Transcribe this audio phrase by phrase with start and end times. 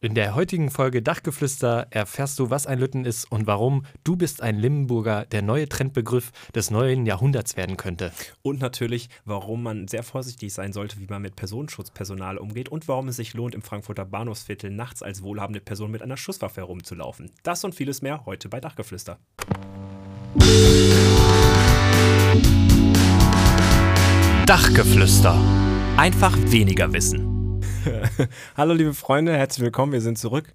[0.00, 4.40] In der heutigen Folge Dachgeflüster erfährst du, was ein Lütten ist und warum du bist
[4.40, 8.12] ein Limburger der neue Trendbegriff des neuen Jahrhunderts werden könnte.
[8.42, 13.08] Und natürlich, warum man sehr vorsichtig sein sollte, wie man mit Personenschutzpersonal umgeht und warum
[13.08, 17.32] es sich lohnt, im Frankfurter Bahnhofsviertel nachts als wohlhabende Person mit einer Schusswaffe herumzulaufen.
[17.42, 19.18] Das und vieles mehr heute bei Dachgeflüster.
[24.46, 25.36] Dachgeflüster.
[25.96, 27.27] Einfach weniger Wissen.
[28.56, 30.52] Hallo liebe Freunde, herzlich willkommen, wir sind zurück.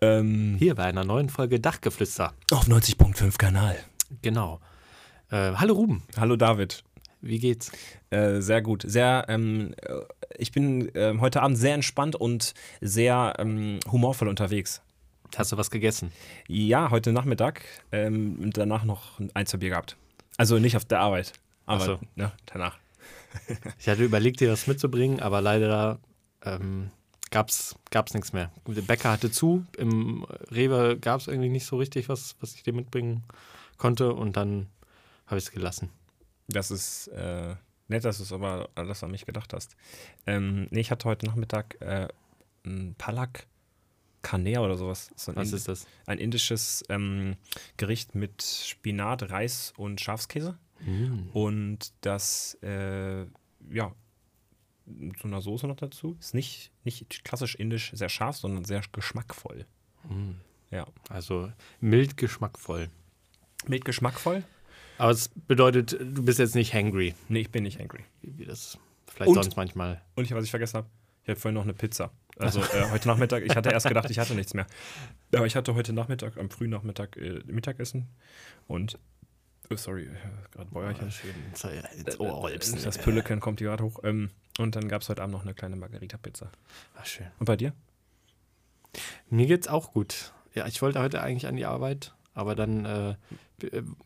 [0.00, 2.32] Ähm, Hier bei einer neuen Folge Dachgeflüster.
[2.50, 3.76] auf 90.5 Kanal.
[4.22, 4.60] Genau.
[5.30, 6.82] Äh, hallo Ruben, Hallo David.
[7.20, 7.70] wie geht's?
[8.10, 8.84] Äh, sehr gut.
[8.86, 9.92] Sehr, ähm, äh,
[10.36, 14.82] ich bin ähm, heute Abend sehr entspannt und sehr ähm, humorvoll unterwegs.
[15.36, 16.12] Hast du was gegessen?
[16.48, 19.96] Ja, heute Nachmittag ähm, und danach noch ein, zwei Bier gehabt.
[20.36, 21.32] Also nicht auf der Arbeit,
[21.66, 21.98] aber so.
[22.16, 22.78] ne, danach.
[23.80, 25.98] Ich hatte überlegt, dir was mitzubringen, aber leider
[26.44, 26.90] ähm,
[27.30, 28.50] gab's, gab's nichts mehr.
[28.66, 32.62] Der Bäcker hatte zu, im Rewe gab es irgendwie nicht so richtig was, was ich
[32.62, 33.24] dir mitbringen
[33.78, 34.68] konnte und dann
[35.26, 35.90] habe ich es gelassen.
[36.48, 37.54] Das ist äh,
[37.88, 39.76] nett, dass du es aber alles an mich gedacht hast.
[40.26, 42.08] Ähm, nee, ich hatte heute Nachmittag äh,
[42.64, 43.46] ein Palak
[44.22, 45.10] Kanea oder sowas.
[45.16, 45.86] So Was Indi- ist das?
[46.06, 47.36] ein indisches ähm,
[47.76, 50.56] Gericht mit Spinat, Reis und Schafskäse.
[50.80, 51.28] Mm.
[51.32, 53.22] Und das, äh,
[53.70, 53.92] ja,
[55.20, 56.16] so einer Soße noch dazu.
[56.20, 59.66] Ist nicht, nicht klassisch indisch sehr scharf, sondern sehr geschmackvoll.
[60.08, 60.32] Mm.
[60.70, 60.86] Ja.
[61.08, 62.88] Also mild geschmackvoll.
[63.66, 64.42] Mit geschmackvoll?
[64.98, 68.04] Aber es bedeutet, du bist jetzt nicht hangry, Nee, ich bin nicht angry.
[68.22, 69.34] wie das vielleicht Und?
[69.42, 70.00] sonst manchmal.
[70.14, 70.88] Und ich, was ich vergessen habe,
[71.22, 72.10] ich habe vorhin noch eine Pizza.
[72.36, 74.66] Also äh, heute Nachmittag, ich hatte erst gedacht, ich hatte nichts mehr.
[75.34, 78.08] Aber ich hatte heute Nachmittag, am frühen Nachmittag äh, Mittagessen
[78.66, 78.98] und,
[79.70, 80.10] oh, sorry, äh,
[80.52, 81.10] gerade Bäuerchen.
[81.10, 82.82] schön ins Ohr rülpsen.
[82.82, 84.00] Das Pülleken kommt hier gerade hoch.
[84.04, 86.50] Ähm, und dann gab es heute Abend noch eine kleine Margarita-Pizza.
[86.96, 87.26] Ach, schön.
[87.38, 87.72] Und bei dir?
[89.30, 90.32] Mir geht's auch gut.
[90.54, 93.16] Ja, ich wollte heute eigentlich an die Arbeit, aber dann, äh,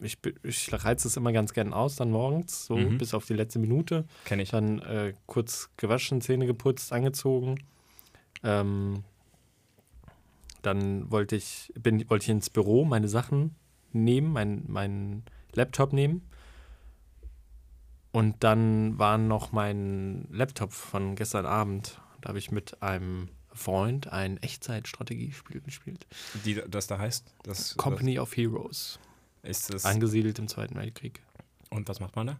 [0.00, 2.98] ich, ich reize es immer ganz gern aus, dann morgens, so Mhm.
[2.98, 4.06] bis auf die letzte Minute.
[4.24, 4.50] Kenne ich.
[4.50, 7.56] Dann äh, kurz gewaschen, Zähne geputzt, angezogen.
[8.42, 9.04] Ähm,
[10.62, 13.54] dann wollte ich, bin, wollte ich ins Büro meine Sachen
[13.92, 16.22] nehmen, mein, meinen Laptop nehmen.
[18.12, 22.00] Und dann war noch mein Laptop von gestern Abend.
[22.20, 26.06] Da habe ich mit einem Freund ein Echtzeitstrategiespiel gespielt.
[26.44, 27.32] Die, das da heißt?
[27.42, 28.98] Das, Company of Heroes.
[29.42, 29.84] das ist das.
[29.84, 31.20] Angesiedelt im Zweiten Weltkrieg.
[31.70, 32.38] Und was macht man da?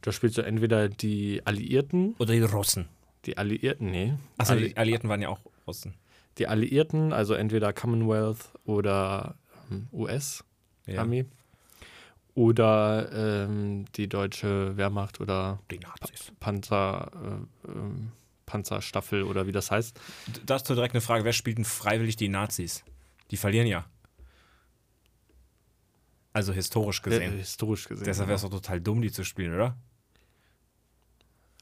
[0.00, 2.88] Da spielst du entweder die Alliierten, Oder die Russen.
[3.24, 4.14] die Alliierten, nee.
[4.38, 5.94] Achso, Alli- die Alliierten waren ja auch Russen.
[6.38, 9.34] die Alliierten, also entweder Commonwealth oder
[9.70, 11.26] ähm, US-Armee.
[12.38, 16.30] Oder ähm, die deutsche Wehrmacht oder Die Nazis.
[16.38, 17.10] Panzer,
[17.66, 18.12] äh, ähm,
[18.46, 19.98] Panzerstaffel oder wie das heißt.
[20.46, 22.84] Dazu direkt eine Frage: Wer spielt denn freiwillig die Nazis?
[23.32, 23.86] Die verlieren ja.
[26.32, 27.32] Also historisch Äh, gesehen.
[27.36, 28.04] historisch gesehen.
[28.04, 29.76] Deshalb wäre es doch total dumm, die zu spielen, oder?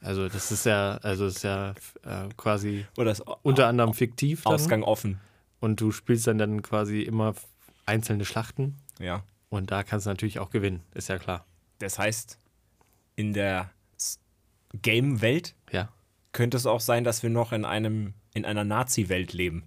[0.02, 1.70] Also das ist ja, also das ist ja
[2.02, 2.84] äh, quasi
[3.42, 4.52] unter anderem fiktiv dann.
[4.52, 5.20] Ausgang offen.
[5.58, 7.34] Und du spielst dann, dann quasi immer
[7.86, 8.76] einzelne Schlachten.
[8.98, 9.24] Ja.
[9.48, 11.46] Und da kannst du natürlich auch gewinnen, ist ja klar.
[11.78, 12.38] Das heißt,
[13.14, 13.70] in der
[14.82, 15.88] Game-Welt Ja.
[16.32, 19.64] könnte es auch sein, dass wir noch in einem in einer Nazi-Welt leben.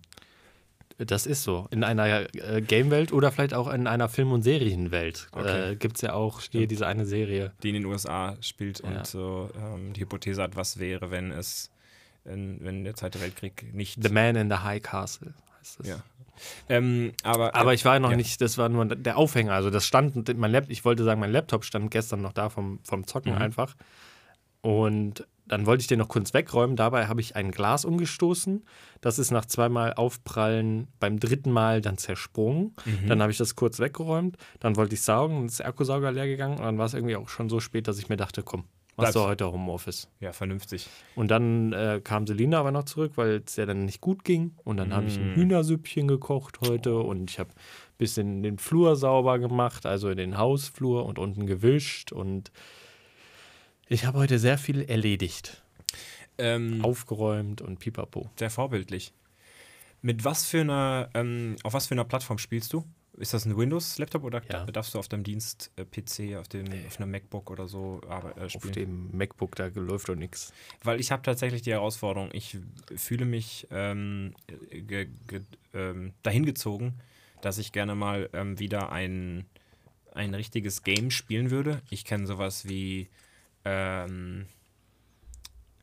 [1.00, 1.68] Das ist so.
[1.72, 5.72] In einer äh, Game-Welt oder vielleicht auch in einer Film- und Serienwelt Okay.
[5.72, 7.53] äh, gibt es ja auch hier diese eine Serie.
[7.63, 8.89] die in den USA spielt Ja.
[8.89, 11.72] und so ähm, die Hypothese hat, was wäre, wenn es,
[12.25, 14.03] in, wenn der Zweite Weltkrieg nicht.
[14.03, 15.34] The Man in the High Castle
[15.78, 15.88] das.
[15.88, 16.00] ja.
[16.69, 18.16] Ähm, aber Aber ich war noch Ja.
[18.18, 19.52] nicht, das war nur der Aufhänger.
[19.53, 22.80] Also das stand, mein Lap, ich wollte sagen, mein Laptop stand gestern noch da vom,
[22.84, 23.41] vom Zocken Mhm.
[23.41, 23.75] einfach.
[24.62, 26.75] Und dann wollte ich den noch kurz wegräumen.
[26.75, 28.63] Dabei habe ich ein Glas umgestoßen.
[29.02, 32.75] Das ist nach zweimal Aufprallen beim dritten Mal dann zersprungen.
[32.86, 33.07] Mhm.
[33.07, 34.38] Dann habe ich das kurz weggeräumt.
[34.59, 36.57] Dann wollte ich saugen, dann ist der Akkusauger leer gegangen.
[36.59, 38.66] Und dann war es irgendwie auch schon so spät, dass ich mir dachte, komm,
[39.01, 40.07] machst du heute Homeoffice.
[40.19, 40.87] ja, vernünftig.
[41.15, 44.55] Und dann äh, kam Selina aber noch zurück, weil es ja dann nicht gut ging.
[44.63, 45.35] Und dann habe ich ein Mm.
[45.35, 51.06] Hühnersüppchen gekocht heute und ich habe ein bisschen den Flur sauber gemacht, also den Hausflur
[51.06, 52.12] und unten gewischt.
[52.12, 52.51] Und
[53.88, 55.62] ich habe heute sehr viel erledigt.
[56.38, 58.29] Ähm, Aufgeräumt und pipapo.
[58.38, 59.13] Sehr vorbildlich.
[60.01, 62.85] Mit was für einer, ähm, auf was für einer Plattform spielst du?
[63.19, 64.66] Ist das ein Windows-Laptop oder Ja.
[64.66, 68.51] darfst du auf deinem Dienst-PC, auf, dem, auf einem MacBook oder so aber, äh, Auf
[68.51, 68.74] spielen?
[68.74, 70.54] dem MacBook, da läuft doch nichts.
[70.83, 72.57] Weil ich habe tatsächlich die Herausforderung, ich
[72.95, 74.33] fühle mich ähm,
[74.71, 75.42] ge, ge,
[75.74, 76.94] ähm, dahin gezogen,
[77.42, 79.45] dass ich gerne mal ähm, wieder ein,
[80.13, 81.81] ein richtiges Game spielen würde.
[81.89, 83.10] Ich kenne sowas wie,
[83.65, 84.45] ähm,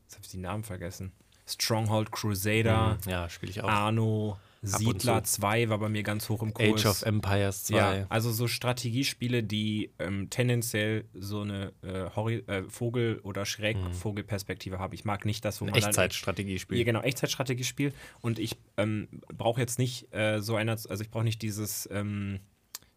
[0.05, 1.13] jetzt habe ich die Namen vergessen.
[1.47, 3.11] Stronghold Crusader, Mhm.
[3.11, 3.69] Ja, spiele ich auch.
[3.69, 5.41] Arno, Siedler zu.
[5.41, 6.81] 2 war bei mir ganz hoch im Kurs.
[6.81, 7.77] Age of Empires 2.
[7.77, 14.95] Ja, also so Strategiespiele, die ähm, tendenziell so eine äh, äh, Vogel- oder Schrägvogelperspektive haben.
[14.95, 16.79] Ich mag nicht das, wo man dann Echtzeitstrategiespiel.
[16.79, 17.93] ja, genau, Echtzeitstrategiespiel.
[18.21, 22.41] Und ich ähm, brauche jetzt nicht äh, so einer, also ich brauche nicht dieses, ähm,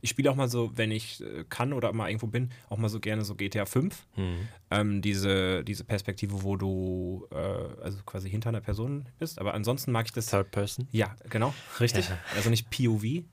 [0.02, 2.90] ich spiele auch mal so, wenn ich äh, kann oder mal irgendwo bin, auch mal
[2.90, 3.96] so gerne so GTA 5.
[4.16, 4.48] Hm.
[4.72, 9.40] Ähm, diese, diese Perspektive, wo du äh, also quasi hinter einer Person bist.
[9.40, 10.28] Aber ansonsten mag ich das.
[10.28, 10.88] Third Person.
[10.92, 12.08] Ja, genau, richtig.
[12.10, 12.18] Ja.
[12.36, 13.24] Also nicht POV.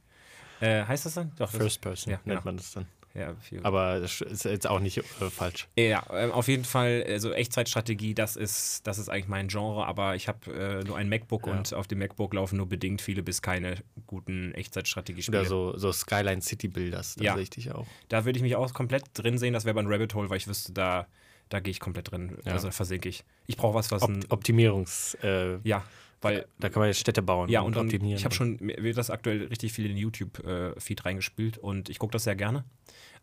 [0.60, 1.32] Äh, heißt das dann?
[1.36, 2.40] Doch, das- First Person Ja, nennt genau.
[2.44, 2.86] man das dann.
[3.16, 3.34] Ja.
[3.62, 5.68] Aber das ist jetzt auch nicht äh, falsch.
[5.78, 10.14] Ja, ähm, auf jeden Fall, also Echtzeitstrategie, das ist, das ist eigentlich mein Genre, aber
[10.16, 11.54] ich habe äh, nur ein MacBook Ja.
[11.54, 13.76] und auf dem MacBook laufen nur bedingt viele bis keine
[14.06, 15.40] guten Echtzeitstrategiespiele.
[15.40, 17.34] Oder so, so Skyline City Builders, da Ja.
[17.34, 17.86] sehe ich dich auch.
[18.08, 20.46] Da würde ich mich auch komplett drin sehen, das wäre ein Rabbit Hole, weil ich
[20.48, 21.06] wüsste, da,
[21.48, 22.36] da gehe ich komplett drin.
[22.44, 22.52] Ja.
[22.52, 23.24] Also da versinke ich.
[23.46, 24.24] Ich brauche was, was ein.
[24.24, 25.84] Op Optimierungs, äh, Ja,
[26.22, 26.46] weil.
[26.58, 28.16] da kann man jetzt Städte bauen Ja, und dann, optimieren.
[28.18, 31.98] ich habe schon, mir wird das aktuell richtig viel in den YouTube-Feed reingespielt und ich
[31.98, 32.64] gucke das sehr gerne.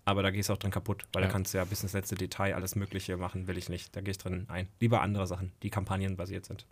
[0.06, 1.28] Aber da gehst du auch drin kaputt, weil Ja.
[1.28, 3.96] da kannst du ja bis ins letzte Detail alles Mögliche machen, will ich nicht.
[3.96, 4.68] Da gehe ich drin ein.
[4.82, 6.66] Lieber andere Sachen, die kampagnenbasiert sind.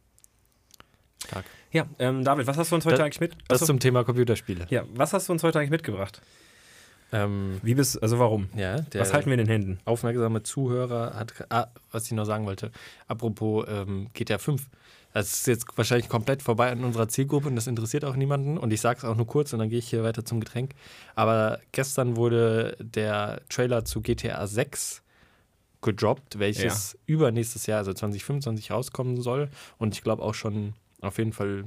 [1.25, 1.45] Stark.
[1.71, 3.33] Ja, ähm, David, was hast du uns heute Das- eigentlich mit?
[3.47, 3.68] Das Achso.
[3.68, 4.65] zum Thema Computerspiele.
[4.69, 6.21] ja, was hast du uns heute eigentlich mitgebracht?
[7.13, 8.50] Ähm, Wie bist, also warum?
[8.56, 9.79] ja, was halten wir in den Händen?
[9.85, 12.71] aufmerksame Zuhörer hat, ah, was ich noch sagen wollte,
[13.07, 14.68] apropos ähm, GTA 5.
[15.13, 18.58] Das ist jetzt wahrscheinlich komplett vorbei an unserer Zielgruppe und das interessiert auch niemanden.
[18.58, 20.72] Und ich sage es auch nur kurz und dann gehe ich hier weiter zum Getränk.
[21.16, 25.02] Aber gestern wurde der Trailer zu GTA 6
[25.81, 29.50] gedroppt, welches übernächstes Jahr, also 2025, rauskommen soll.
[29.78, 31.66] Und ich glaube auch schon auf jeden Fall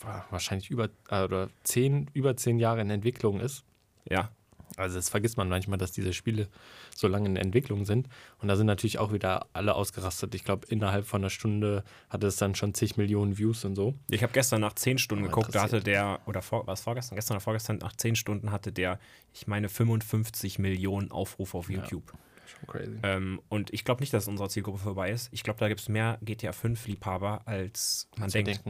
[0.00, 3.64] wa- wahrscheinlich über, äh, oder zehn, über zehn Jahre in Entwicklung ist.
[4.08, 4.30] Ja,
[4.76, 6.48] Also das vergisst man manchmal, dass diese Spiele
[6.94, 8.08] so lange in Entwicklung sind.
[8.40, 10.34] Und da sind natürlich auch wieder alle ausgerastet.
[10.34, 13.94] Ich glaube, innerhalb von einer Stunde hatte es dann schon zig Millionen Views und so.
[14.08, 17.16] ich habe gestern nach 10 Stunden Aber geguckt, da hatte der, oder vor, was vorgestern,
[17.16, 18.98] gestern oder vorgestern, nach 10 Stunden hatte der,
[19.32, 22.12] ich meine, 55 Millionen Aufrufe auf YouTube.
[22.46, 22.98] Schon crazy.
[23.02, 25.28] Ähm, und ich glaube nicht, dass unsere Zielgruppe vorbei ist.
[25.32, 28.62] Ich glaube, da gibt es mehr GTA 5-Liebhaber, als man denkt.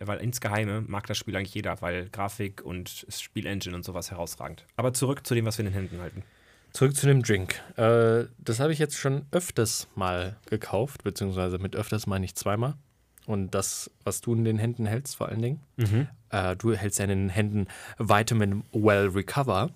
[0.00, 4.64] Weil insgeheime mag das Spiel eigentlich jeder, weil Grafik und Spielengine und sowas herausragend.
[4.76, 6.22] Aber zurück zu dem, was wir in den Händen halten.
[6.72, 7.60] Zurück zu dem Drink.
[7.76, 12.74] Äh, das habe ich jetzt schon öfters mal gekauft, beziehungsweise mit öfters meine ich zweimal.
[13.26, 15.60] Und das, was du in den Händen hältst, vor allen Dingen,
[16.30, 17.66] Äh, du hältst ja in den Händen
[17.98, 19.70] Vitamin Well Recover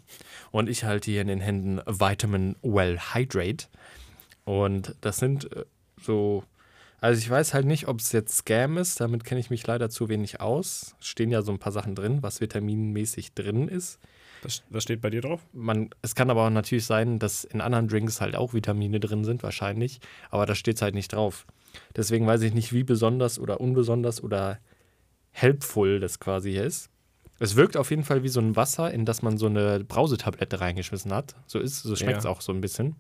[0.53, 3.67] und ich halte hier in den Händen Vitamin Well Hydrate.
[4.45, 5.65] Und das sind äh,
[6.01, 6.45] so,
[7.05, 9.91] also ich weiß halt nicht, ob es jetzt Scam ist, damit kenne ich mich leider
[9.91, 10.97] zu wenig aus.
[11.01, 13.99] Stehen ja so ein paar Sachen drin, was vitaminmäßig drin ist.
[14.43, 15.43] Was, was steht bei dir drauf?
[15.53, 19.23] Man, es kann aber auch natürlich sein, dass in anderen Drinks halt auch Vitamine drin
[19.25, 21.47] sind, wahrscheinlich, aber da steht es halt nicht drauf.
[21.95, 24.59] Deswegen weiß ich nicht, wie besonders oder unbesonders oder
[25.31, 26.89] helpful das quasi hier ist.
[27.39, 30.59] Es wirkt auf jeden Fall wie so ein Wasser, in das man so eine Brausetablette
[30.63, 31.35] reingeschmissen hat.
[31.47, 32.31] So ist, so schmeckt es Ja.
[32.31, 32.97] auch so ein bisschen.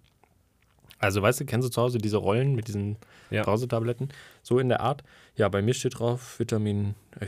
[1.04, 2.96] Also, weißt du, kennst du zu Hause diese Rollen mit diesen
[3.30, 3.42] Ja.
[3.42, 4.08] Brausetabletten?
[4.42, 5.04] So in der Art.
[5.36, 7.26] Ja, bei mir steht drauf Vitamin, äh,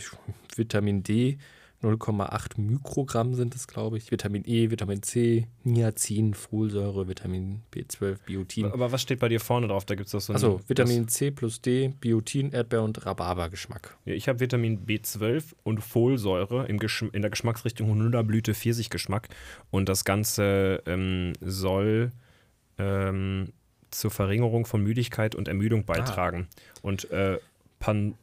[0.57, 1.39] Vitamin D,
[1.83, 4.11] 0,8 Mikrogramm sind es, glaube ich.
[4.11, 8.67] Vitamin E, Vitamin C, Niacin, Folsäure, Vitamin B12, Biotin.
[8.67, 9.85] Aber was steht bei dir vorne drauf?
[9.85, 10.37] Da gibt es doch so ein.
[10.37, 13.97] Achso, Vitamin C plus D, Biotin, Erdbeer und Rhabarbergeschmack.
[14.07, 16.79] Ja, ich habe Vitamin B12 und Folsäure im
[17.13, 19.29] in der Geschmacksrichtung Holunderblüte Pfirsichgeschmack.
[19.71, 22.13] Und das Ganze ähm, soll
[22.79, 23.53] ähm,
[23.91, 26.49] zur Verringerung von Müdigkeit und Ermüdung beitragen.
[26.83, 27.39] Und äh,
[27.79, 28.15] Pan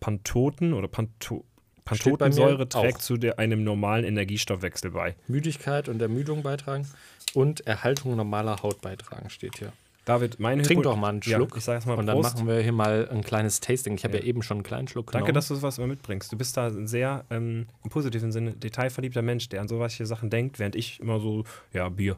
[0.00, 1.44] Pantoten oder Panto
[1.84, 3.00] Pantotensäure trägt auch.
[3.00, 5.14] zu der, einem normalen Energiestoffwechsel bei.
[5.28, 6.86] Müdigkeit und Ermüdung beitragen
[7.32, 9.72] und Erhaltung normaler Haut beitragen, steht hier.
[10.04, 12.16] David, mein Trink Hypo- doch mal einen Ja, Schluck ich sag jetzt mal und dann
[12.20, 12.34] Prost.
[12.36, 13.94] machen wir hier mal ein kleines Tasting.
[13.94, 14.20] Ich habe ja.
[14.22, 14.26] Ja.
[14.28, 15.34] eben schon einen kleinen Schluck Danke, genommen.
[15.34, 16.30] dass du sowas immer mitbringst.
[16.32, 20.28] Du bist da ein sehr, ähm, im positiven Sinne, detailverliebter Mensch, der an solche Sachen
[20.30, 22.16] denkt, während ich immer so, ja, Bier.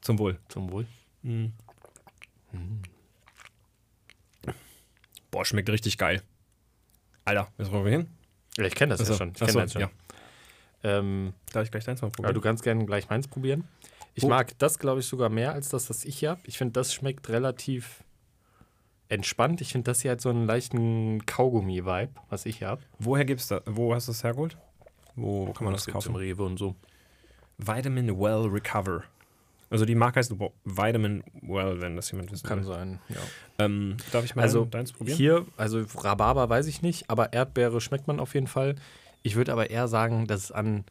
[0.00, 0.38] Zum Wohl.
[0.48, 0.86] Zum Wohl.
[1.22, 1.52] Mhm.
[5.30, 6.22] Boah, schmeckt richtig geil.
[7.24, 8.08] Alter, jetzt wollen wir hin?
[8.56, 9.32] Ja, ich kenne das Achso, ja schon.
[9.36, 9.82] Ich achso, kenn das schon.
[9.82, 9.90] ja.
[10.82, 12.34] Ähm, Darf ich gleich deins mal probieren?
[12.34, 13.64] du kannst gerne gleich meins probieren.
[14.14, 14.28] Ich Oh.
[14.28, 16.40] mag das, glaube ich, sogar mehr als das, was ich hier habe.
[16.44, 18.02] Ich finde, das schmeckt relativ
[19.08, 19.60] entspannt.
[19.60, 22.82] Ich finde, das hier hat so einen leichten Kaugummi-Vibe, was ich hier habe.
[22.98, 23.60] Woher gibt's da?
[23.66, 24.56] Wo hast du es hergeholt?
[25.14, 26.16] Wo, wo kann man das kaufen?
[26.16, 26.74] Rewe und so.
[27.58, 29.04] Vitamin Well Recover.
[29.70, 30.34] Also die Marke heißt
[30.64, 32.66] Vitamin Well, wenn das jemand wissen Kann will.
[32.66, 33.16] sein, ja.
[33.58, 35.16] Ähm, darf ich mal Also deins probieren?
[35.16, 38.74] hier, also Rhabarber weiß ich nicht, aber Erdbeere schmeckt man auf jeden Fall.
[39.22, 40.84] Ich würde aber eher sagen, dass es an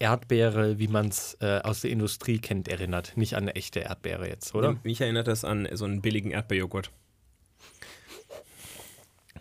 [0.00, 3.16] Erdbeere, wie man es äh, aus der Industrie kennt, erinnert.
[3.16, 4.76] Nicht an eine echte Erdbeere jetzt, oder?
[4.82, 6.90] Mich erinnert das an so einen billigen Erdbeerjoghurt.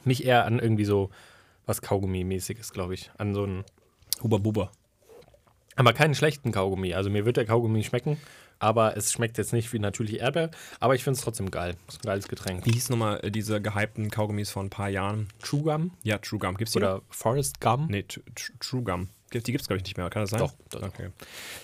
[0.03, 1.10] Mich eher an irgendwie so
[1.65, 3.12] was Kaugummi-mäßiges, glaube ich.
[3.17, 3.63] An so einen.
[4.24, 4.72] Huba Buba.
[5.75, 6.93] Aber keinen schlechten Kaugummi.
[6.93, 8.17] Also mir wird der Kaugummi schmecken,
[8.59, 10.51] aber es schmeckt jetzt nicht wie natürlich Erdbeer.
[10.79, 11.75] Aber ich finde es trotzdem geil.
[11.87, 12.65] Ist ein geiles Getränk.
[12.65, 15.27] Wie hieß nochmal äh, diese gehypten Kaugummis vor ein paar Jahren?
[15.41, 16.57] True Gum Ja, True Gum.
[16.57, 16.87] Gibt's die noch?
[16.95, 17.87] oder Forest Gum.
[17.89, 19.09] Nee, Tr- Tr- True Gum.
[19.33, 20.09] Die gibt es, glaube ich, nicht mehr.
[20.09, 20.39] Kann das sein?
[20.39, 20.81] Doch, doch.
[20.83, 21.09] Okay.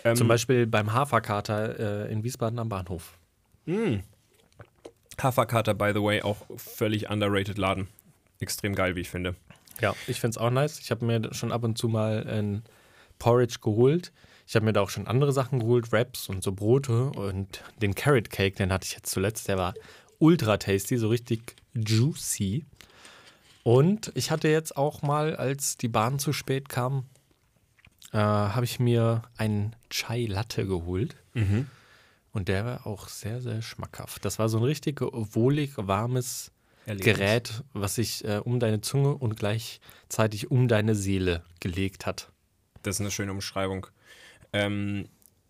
[0.03, 3.13] Ähm, Zum Beispiel beim Haferkater äh, in Wiesbaden am Bahnhof.
[5.21, 7.87] Haferkater, by the way, auch völlig underrated Laden.
[8.39, 9.35] Extrem geil, wie ich finde.
[9.79, 10.79] Ja, ich finde es auch nice.
[10.79, 12.63] Ich habe mir schon ab und zu mal ein
[13.19, 14.11] Porridge geholt.
[14.53, 17.95] Ich habe mir da auch schon andere Sachen geholt, Wraps und so Brote und den
[17.95, 19.47] Carrot Cake, den hatte ich jetzt zuletzt.
[19.47, 19.73] Der war
[20.19, 22.63] ultra tasty, so richtig juicy.
[23.63, 27.05] Und ich hatte jetzt auch mal, als die Bahn zu spät kam,
[28.11, 31.15] äh, habe ich mir einen Chai Latte geholt.
[32.31, 34.23] Und der war auch sehr, sehr schmackhaft.
[34.23, 36.51] Das war so ein richtig wohlig, warmes
[36.85, 37.15] Erlebnis.
[37.15, 42.31] Gerät, was sich äh, um deine Zunge und gleichzeitig um deine Seele gelegt hat.
[42.83, 43.87] Das ist eine schöne Umschreibung.
[44.53, 45.07] Ähm,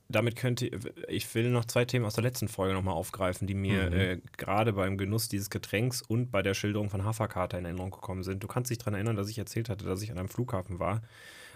[0.09, 0.69] damit könnte
[1.07, 4.73] ich will noch zwei Themen aus der letzten Folge nochmal aufgreifen, die mir äh, gerade
[4.73, 8.43] beim Genuss dieses Getränks und bei der Schilderung von Haferkater in Erinnerung gekommen sind.
[8.43, 11.01] Du kannst dich daran erinnern, dass ich erzählt hatte, dass ich an einem Flughafen war,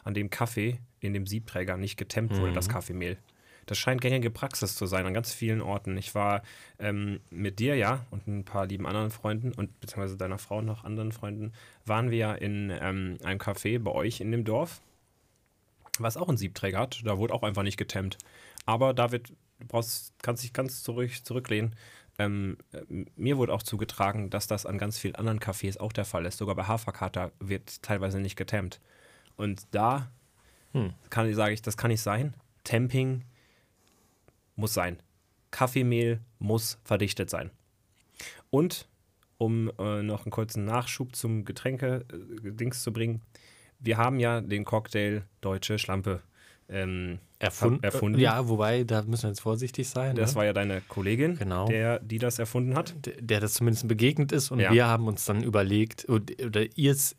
[0.04, 3.18] an dem Kaffee in dem Siebträger nicht getemmt wurde, das Kaffeemehl.
[3.68, 5.98] Das scheint gängige Praxis zu sein an ganz vielen Orten.
[5.98, 6.42] Ich war
[6.80, 10.66] ähm, mit dir, ja, und ein paar lieben anderen Freunden und beziehungsweise deiner Frau und
[10.66, 11.52] noch anderen Freunden,
[11.86, 14.82] waren wir ja in ähm, einem Café bei euch in dem Dorf
[16.02, 17.02] was auch einen Siebträger hat.
[17.06, 18.18] Da wurde auch einfach nicht getemmt.
[18.66, 21.76] Aber David, du brauchst, kannst dich ganz zurück, zurücklehnen.
[22.20, 22.82] Ähm, äh,
[23.16, 26.38] mir wurde auch zugetragen, dass das an ganz vielen anderen Cafés auch der Fall ist.
[26.38, 28.82] Sogar bei Haferkater wird teilweise nicht getemmt.
[29.36, 30.10] Und da
[30.74, 30.94] Hm.
[31.10, 32.34] kann, sage ich, das kann nicht sein.
[32.64, 33.24] Temping
[34.56, 34.98] muss sein.
[35.52, 37.52] Kaffeemehl muss verdichtet sein.
[38.50, 38.88] Und
[39.38, 43.22] um äh, noch einen kurzen Nachschub zum Getränke-Dings zu bringen,
[43.80, 46.22] wir haben ja den Cocktail Deutsche Schlampe
[46.70, 48.20] ähm, Erfund erfunden.
[48.20, 50.16] Ja, wobei, da müssen wir jetzt vorsichtig sein.
[50.16, 50.38] Das ne?
[50.38, 51.68] war ja deine Kollegin, Genau.
[51.68, 52.96] der, die das erfunden hat.
[53.06, 54.74] der, der das zumindest begegnet ist und Ja.
[54.74, 57.16] wir haben uns dann überlegt, oder, ihr's,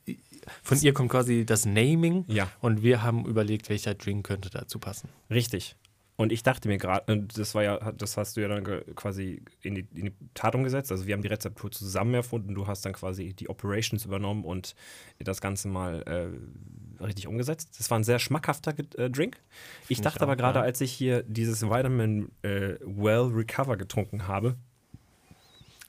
[0.63, 2.51] von ihr kommt quasi das Naming Ja.
[2.61, 5.09] und wir haben überlegt, welcher Drink könnte dazu passen.
[5.31, 5.77] Richtig.
[6.21, 8.65] Und ich dachte mir gerade, und das war ja, das hast du ja dann
[8.97, 10.91] quasi in die, in die Tat umgesetzt.
[10.91, 12.57] Also wir haben die Rezeptur zusammen erfunden.
[12.57, 14.75] Du hast dann quasi die Operations übernommen und
[15.21, 17.77] das Ganze mal äh, richtig umgesetzt.
[17.79, 19.37] Das war ein sehr schmackhafter äh, Drink.
[19.83, 20.65] Ich Find dachte ich aber gerade, ja.
[20.65, 24.57] als ich hier dieses Vitamin äh, Well Recover getrunken habe,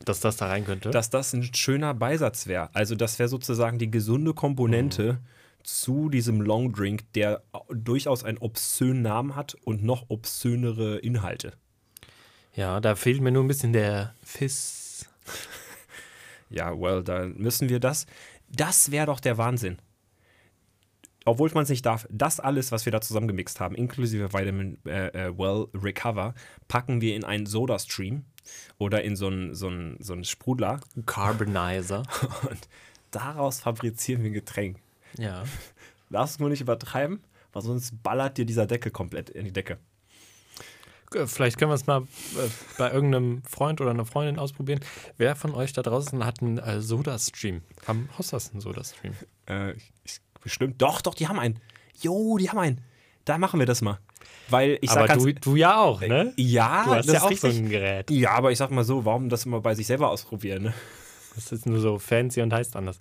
[0.06, 0.92] Dass das da rein könnte.
[0.92, 2.70] dass das ein schöner Beisatz wäre.
[2.76, 5.18] Also das wäre sozusagen die gesunde Komponente
[5.64, 11.54] zu diesem Long Drink, der durchaus einen obszönen Namen hat und noch obszönere Inhalte.
[12.56, 15.08] ja, da fehlt mir nur ein bisschen der Fiss.
[16.52, 18.08] Ja, well, dann müssen wir das.
[18.48, 19.78] Das wäre doch der Wahnsinn.
[21.26, 25.08] Obwohl man es nicht darf, das alles, was wir da zusammengemixt haben, inklusive Vitamin äh,
[25.10, 26.34] äh, Well Recover,
[26.68, 28.26] packen wir in einen Soda-Stream
[28.80, 32.04] oder in so einen so so einen Sprudler Carbonizer.
[32.50, 32.68] und
[33.12, 34.80] daraus fabrizieren wir ein Getränk.
[35.18, 35.44] Ja.
[36.10, 37.22] Darfst du nur nicht übertreiben,
[37.54, 39.78] weil sonst ballert dir dieser Deckel komplett in die Decke.
[41.14, 44.80] Äh, Vielleicht können wir es mal äh, bei irgendeinem Freund oder einer Freundin ausprobieren.
[45.18, 47.62] Wer von euch da draußen hat einen äh, Soda-Stream?
[47.88, 49.14] Haben Hossas einen Soda-Stream?
[49.48, 49.74] Äh,
[50.04, 50.82] ich, bestimmt.
[50.82, 51.60] Doch, doch, die haben einen.
[52.02, 52.82] Jo, die haben einen.
[53.26, 54.00] Da machen wir das mal.
[54.50, 56.34] Weil ich sag Aber ganz, du, du ja auch, ne?
[56.36, 57.66] ja, Du hast das ja auch ist so richtig.
[57.66, 58.12] ein Gerät.
[58.12, 60.64] Ja, aber ich sag mal so, warum das immer bei sich selber ausprobieren?
[60.64, 60.74] Ne?
[61.36, 63.00] Das ist nur so fancy und heißt anders.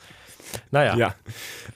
[0.71, 1.15] Naja, Ja.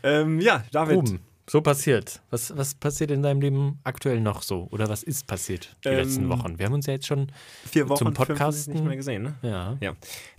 [0.02, 0.96] Ähm, ja, David.
[0.96, 2.20] Ruben, so passiert.
[2.30, 4.68] Was, was passiert in deinem Leben aktuell noch so?
[4.70, 6.58] Oder was ist passiert die Ähm, letzten Wochen?
[6.58, 7.30] Wir haben uns ja jetzt schon,
[7.70, 8.74] Vier Wochen zum fünf Podcasten.
[8.74, 9.34] nicht mehr gesehen, ne?
[9.42, 9.76] ja.
[9.80, 9.94] Ja.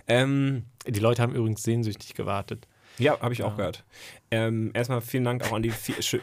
[0.08, 2.66] Ähm, Die Leute haben übrigens sehnsüchtig gewartet.
[2.98, 3.84] ja, habe ich auch gehört.
[4.30, 5.72] Ähm, erstmal vielen Dank auch an die,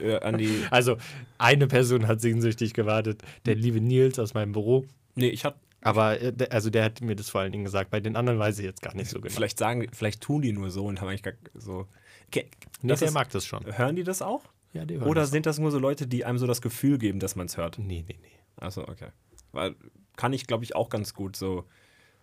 [0.04, 0.64] äh, an die.
[0.72, 0.98] Also,
[1.38, 3.22] eine Person hat sehnsüchtig gewartet.
[3.46, 4.86] Der liebe Nils aus meinem Büro.
[5.16, 7.90] Nee, ich hatte Aber, äh, der- also der hat mir das vor allen Dingen gesagt.
[7.90, 9.34] Bei den anderen weiß ich jetzt gar nicht so genau.
[9.34, 11.88] vielleicht sagen, vielleicht tun die nur so und haben eigentlich gar so.
[12.32, 12.48] Okay,
[12.82, 13.66] Nee, das der mag das schon.
[13.78, 14.44] Hören die das auch?
[14.74, 17.36] Ja, die Oder sind das nur so Leute, die einem so das Gefühl geben, dass
[17.36, 17.78] man es hört?
[17.78, 18.32] Nee, nee, nee.
[18.56, 19.10] Achso, okay.
[19.52, 19.76] Weil
[20.16, 21.66] kann ich, glaube ich, auch ganz gut so,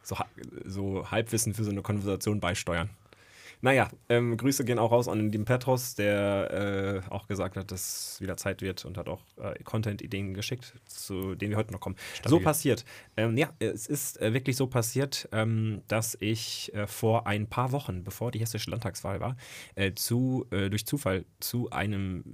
[0.03, 0.17] so,
[0.65, 2.91] so Halbwissen für so eine Konversation beisteuern.
[3.61, 8.21] Naja, ähm, Grüße gehen auch raus an den Petros, der äh, auch gesagt hat, dass
[8.21, 11.97] wieder Zeit wird und hat auch äh, Content-Ideen geschickt, zu denen wir heute noch kommen.
[12.23, 12.45] So Stabil.
[12.45, 12.85] passiert.
[13.17, 17.73] Ähm, ja, es ist äh, wirklich so passiert, ähm, dass ich äh, vor ein paar
[17.73, 19.37] Wochen, bevor die hessische Landtagswahl war,
[19.75, 22.25] äh, zu, äh, durch Zufall zu einem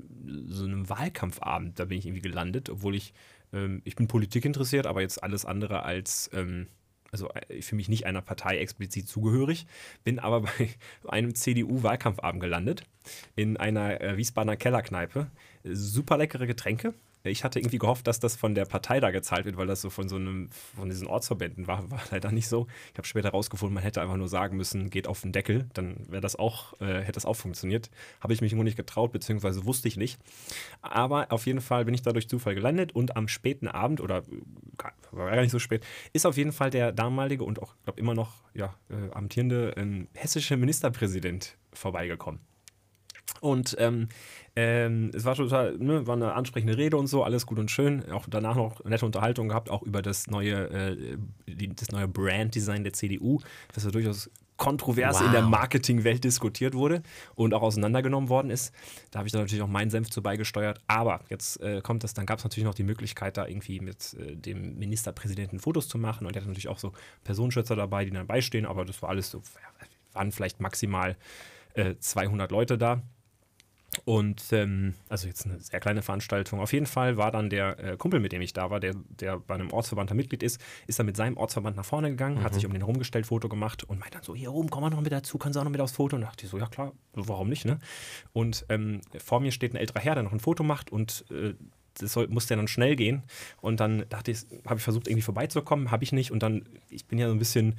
[0.46, 3.14] so einem Wahlkampfabend, da bin ich irgendwie gelandet, obwohl ich,
[3.52, 6.68] ähm, ich bin Politik interessiert, aber jetzt alles andere als, ähm,
[7.14, 9.66] also äh, für mich nicht einer Partei explizit zugehörig,
[10.02, 10.68] bin aber bei
[11.08, 12.82] einem CDU-Wahlkampfabend gelandet
[13.36, 15.28] in einer äh, Wiesbadener Kellerkneipe.
[15.62, 16.92] Super leckere Getränke,
[17.30, 19.88] ich hatte irgendwie gehofft, dass das von der Partei da gezahlt wird, weil das so
[19.88, 21.90] von so einem, von diesen Ortsverbänden war.
[21.90, 22.66] War leider nicht so.
[22.92, 25.96] Ich habe später herausgefunden, man hätte einfach nur sagen müssen, geht auf den Deckel, dann
[26.08, 27.90] wäre das auch, äh, hätte das auch funktioniert.
[28.20, 30.20] Habe ich mich nur nicht getraut, beziehungsweise wusste ich nicht.
[30.82, 34.22] Aber auf jeden Fall bin ich da durch Zufall gelandet und am späten Abend, oder
[35.10, 38.14] war gar nicht so spät, ist auf jeden Fall der damalige und auch, glaube immer
[38.14, 42.40] noch, ja, äh, amtierende äh, hessische Ministerpräsident vorbeigekommen.
[43.40, 44.08] Und ähm,
[44.56, 48.08] ähm, es war total, ne, war eine ansprechende Rede und so, alles gut und schön.
[48.12, 51.16] Auch danach noch nette Unterhaltung gehabt, auch über das neue, äh,
[51.48, 53.40] die, das neue Branddesign der CDU,
[53.72, 55.26] das ja durchaus kontrovers wow.
[55.26, 57.02] in der Marketingwelt diskutiert wurde
[57.34, 58.72] und auch auseinandergenommen worden ist.
[59.10, 60.78] Da habe ich dann natürlich auch meinen Senf zu beigesteuert.
[60.86, 64.14] Aber jetzt äh, kommt das, dann gab es natürlich noch die Möglichkeit, da irgendwie mit
[64.14, 66.26] äh, dem Ministerpräsidenten Fotos zu machen.
[66.26, 66.92] Und er hat natürlich auch so
[67.24, 68.66] Personenschützer dabei, die dann beistehen.
[68.66, 69.42] Aber das war alles so,
[70.12, 71.16] waren vielleicht maximal
[71.98, 73.02] 200 äh, Leute da.
[74.04, 76.60] Und ähm, also jetzt eine sehr kleine Veranstaltung.
[76.60, 79.38] Auf jeden Fall war dann der äh, Kumpel, mit dem ich da war, der, der
[79.38, 82.42] bei einem Ortsverband da Mitglied ist, ist dann mit seinem Ortsverband nach vorne gegangen, mhm.
[82.44, 84.90] hat sich um den herumgestellt, Foto gemacht und meint dann so, hier oben, komm mal
[84.90, 86.16] noch mit dazu, kannst du auch noch mit aufs Foto?
[86.16, 87.78] Und da dachte ich so, ja klar, warum nicht, ne?
[88.32, 91.54] Und ähm, vor mir steht ein älterer Herr, der noch ein Foto macht und äh,
[91.98, 93.22] das soll, musste ja dann schnell gehen.
[93.60, 96.30] Und dann dachte ich, habe ich versucht, irgendwie vorbeizukommen, habe ich nicht.
[96.30, 97.76] Und dann, ich bin ja so ein bisschen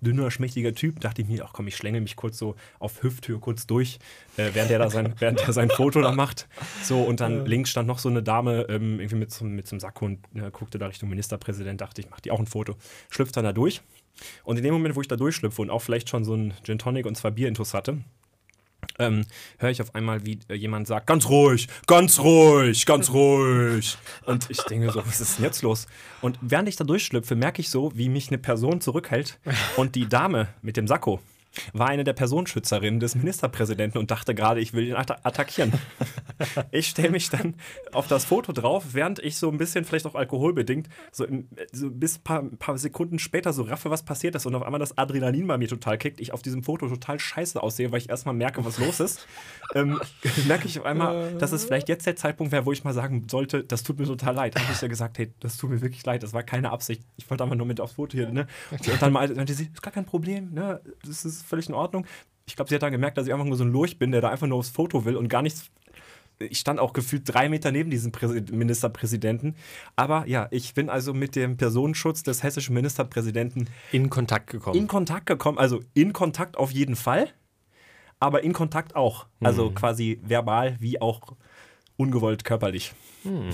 [0.00, 3.38] dünner, schmächtiger Typ, dachte ich mir, ach komm, ich schlängel mich kurz so auf Hüfthöhe
[3.38, 3.98] kurz durch,
[4.36, 6.48] äh, während er da sein, während er sein Foto da macht.
[6.82, 7.44] So, und dann ja.
[7.44, 10.18] links stand noch so eine Dame ähm, irgendwie mit so, mit so einem Sakko und
[10.34, 12.74] äh, guckte da Richtung Ministerpräsident, dachte ich, mach die auch ein Foto.
[13.10, 13.82] Schlüpft dann da durch.
[14.44, 16.78] Und in dem Moment, wo ich da durchschlüpfe und auch vielleicht schon so ein Gin
[16.78, 17.98] Tonic und zwei Bierintus hatte,
[18.98, 19.24] ähm,
[19.58, 23.96] höre ich auf einmal, wie äh, jemand sagt, ganz ruhig, ganz ruhig, ganz ruhig.
[24.26, 25.86] Und ich denke so, was ist denn jetzt los?
[26.20, 29.38] Und während ich da durchschlüpfe, merke ich so, wie mich eine Person zurückhält
[29.76, 31.20] und die Dame mit dem Sakko
[31.72, 35.72] war eine der Personenschützerinnen des Ministerpräsidenten und dachte gerade, ich will ihn attackieren.
[36.70, 37.54] ich stelle mich dann
[37.92, 41.90] auf das Foto drauf, während ich so ein bisschen, vielleicht auch alkoholbedingt, so, im, so
[41.90, 44.98] bis ein paar, paar, Sekunden später so raffe, was passiert ist und auf einmal das
[44.98, 48.34] Adrenalin bei mir total kickt, ich auf diesem Foto total scheiße aussehe, weil ich erstmal
[48.34, 49.26] merke, was los ist.
[49.74, 50.00] ähm,
[50.46, 53.26] merke ich auf einmal, dass es vielleicht jetzt der Zeitpunkt wäre, wo ich mal sagen
[53.30, 54.56] sollte, das tut mir total leid.
[54.56, 57.02] Habe ich ja gesagt, hey, das tut mir wirklich leid, das war keine Absicht.
[57.16, 58.46] Ich wollte einfach nur mit aufs Foto hier, ne?
[58.70, 60.80] Und dann meinte sie, ist gar kein Problem, ne?
[61.04, 62.06] Das ist völlig in Ordnung.
[62.46, 64.20] Ich glaube, sie hat dann gemerkt, dass ich einfach nur so ein Lurch bin, der
[64.20, 65.70] da einfach nur aufs Foto will und gar nichts.
[66.38, 68.12] Ich stand auch gefühlt drei Meter neben diesem
[68.50, 69.54] Ministerpräsidenten.
[69.94, 74.76] Aber ja, ich bin also mit dem Personenschutz des hessischen Ministerpräsidenten in Kontakt gekommen.
[74.76, 77.28] In Kontakt gekommen, also in Kontakt auf jeden Fall,
[78.18, 79.26] aber in Kontakt auch.
[79.40, 79.74] Also hm.
[79.74, 81.34] quasi verbal wie auch
[81.96, 82.92] ungewollt körperlich.
[83.22, 83.50] Hm.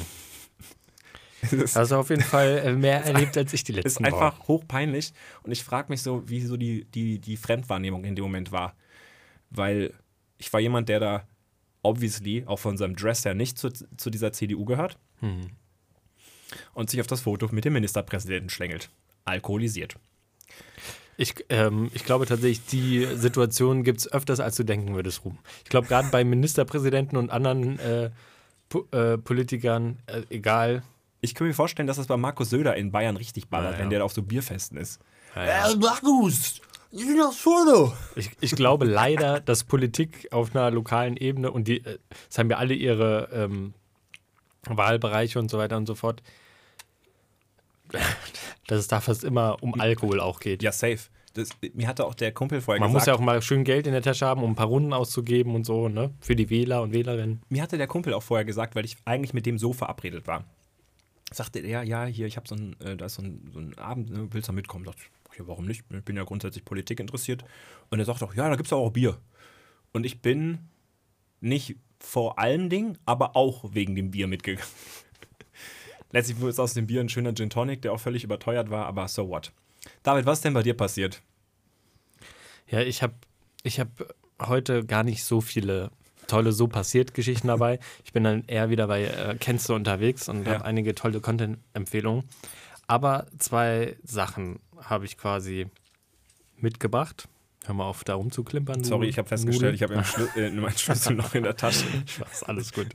[1.74, 4.48] Also auf jeden Fall äh, mehr erlebt als ich die letzten Ist einfach Wochen.
[4.48, 8.52] hochpeinlich und ich frage mich so, wie so die, die, die Fremdwahrnehmung in dem Moment
[8.52, 8.74] war.
[9.50, 9.94] Weil
[10.38, 11.26] ich war jemand, der da
[11.82, 15.50] obviously auch von seinem Dress her nicht zu, zu dieser CDU gehört hm.
[16.74, 18.90] und sich auf das Foto mit dem Ministerpräsidenten schlängelt.
[19.24, 19.96] Alkoholisiert.
[21.16, 25.38] Ich, ähm, ich glaube tatsächlich, die Situation gibt es öfters, als du denken würdest, Ruhm.
[25.64, 28.10] Ich glaube, gerade bei Ministerpräsidenten und anderen äh,
[28.70, 30.82] po äh, Politikern, äh, egal
[31.20, 33.82] ich kann mir vorstellen, dass das bei Markus Söder in Bayern richtig ballert, ja, ja.
[33.82, 35.00] wenn der auf so Bierfesten ist.
[35.34, 35.70] Ja, ja.
[35.70, 37.92] Äh, Markus, ich bin das Foto.
[38.16, 42.50] Ich, ich glaube leider, dass Politik auf einer lokalen Ebene und die, äh, es haben
[42.50, 43.74] ja alle ihre ähm,
[44.64, 46.22] Wahlbereiche und so weiter und so fort,
[48.66, 50.62] dass es da fast immer um Alkohol auch geht.
[50.62, 51.00] Ja, safe.
[51.34, 52.92] Das, mir hatte auch der Kumpel vorher Man gesagt.
[52.92, 54.92] Man muss ja auch mal schön Geld in der Tasche haben, um ein paar Runden
[54.92, 56.12] auszugeben und so, ne?
[56.18, 57.42] Für die Wähler und Wählerinnen.
[57.48, 60.44] Mir hatte der Kumpel auch vorher gesagt, weil ich eigentlich mit dem so verabredet war
[61.30, 63.78] sagte er, ja, hier, ich habe so ein, äh, da ist so ein, so ein
[63.78, 64.88] Abend, ne, willst du da mitkommen?
[64.96, 65.84] Ich, ja, warum nicht?
[65.90, 67.44] Ich bin ja grundsätzlich Politik interessiert.
[67.90, 69.18] Und er sagt auch, ja, da gibt es auch Bier.
[69.92, 70.68] Und ich bin
[71.40, 74.68] nicht vor allen Dingen, aber auch wegen dem Bier mitgegangen.
[76.12, 79.06] Letztlich ist aus dem Bier ein schöner Gin Tonic, der auch völlig überteuert war, aber
[79.06, 79.52] so what.
[80.02, 81.22] David, was ist denn bei dir passiert?
[82.68, 83.14] Ja, ich habe
[83.62, 83.88] ich hab
[84.40, 85.90] heute gar nicht so viele
[86.30, 87.78] tolle So passiert Geschichten dabei.
[88.04, 90.54] Ich bin dann eher wieder bei äh, Kennst du unterwegs und ja.
[90.54, 92.24] habe einige tolle Content-Empfehlungen.
[92.86, 95.66] Aber zwei Sachen habe ich quasi
[96.56, 97.28] mitgebracht.
[97.66, 98.84] Hör mal auf, da rumzuklimpern.
[98.84, 100.02] Sorry, ich habe festgestellt, ich habe
[100.36, 101.84] äh, meinen Schlüssel noch in der Tasche.
[102.06, 102.88] Spaß, alles gut.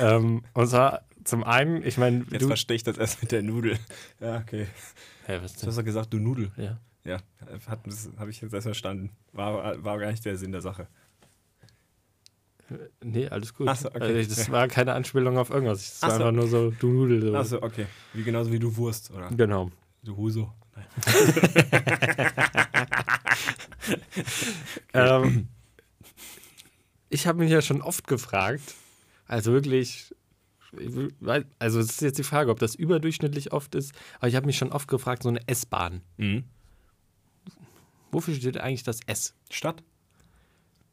[0.00, 2.24] ähm, und zwar zum einen, ich meine.
[2.30, 3.78] Jetzt verstehe ich das erst mit der Nudel.
[4.20, 4.66] Ja, okay.
[5.26, 5.62] Hey, was denn?
[5.62, 6.52] Du hast ja gesagt, du Nudel.
[6.56, 6.78] Ja.
[7.04, 7.18] Ja,
[8.16, 9.10] habe ich jetzt erst verstanden.
[9.32, 10.86] War, war gar nicht der Sinn der Sache.
[13.02, 13.68] Nee, alles gut.
[13.68, 14.16] Achso, okay.
[14.16, 16.00] Also, das war keine Anspielung auf irgendwas.
[16.00, 16.16] Das war so.
[16.16, 17.36] einfach nur so, du Nudel.
[17.36, 17.86] Achso, okay.
[18.12, 19.28] Wie genauso wie du Wurst, oder?
[19.28, 19.70] Genau.
[20.02, 20.52] Du Huso.
[24.94, 25.48] ähm,
[27.08, 28.74] ich habe mich ja schon oft gefragt,
[29.26, 30.14] also wirklich,
[31.58, 34.56] also es ist jetzt die Frage, ob das überdurchschnittlich oft ist, aber ich habe mich
[34.56, 36.00] schon oft gefragt, so eine S-Bahn.
[36.16, 36.44] Mhm.
[38.10, 39.34] Wofür steht eigentlich das S?
[39.50, 39.82] Stadt?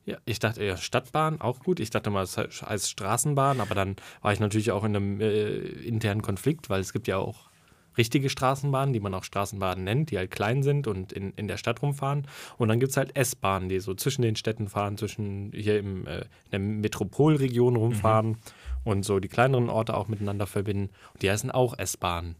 [0.09, 1.79] Ja, ich dachte eher Stadtbahn, auch gut.
[1.79, 5.57] Ich dachte mal, es heißt Straßenbahn, aber dann war ich natürlich auch in einem äh,
[5.59, 7.47] internen Konflikt, weil es gibt ja auch
[7.95, 11.57] richtige Straßenbahnen, die man auch Straßenbahnen nennt, die halt klein sind und in, in der
[11.57, 12.25] Stadt rumfahren.
[12.57, 16.07] Und dann gibt es halt S-Bahnen, die so zwischen den Städten fahren, zwischen hier im,
[16.07, 18.37] äh, in der Metropolregion rumfahren mhm.
[18.85, 20.89] und so die kleineren Orte auch miteinander verbinden.
[21.13, 22.35] Und die heißen auch S-Bahnen.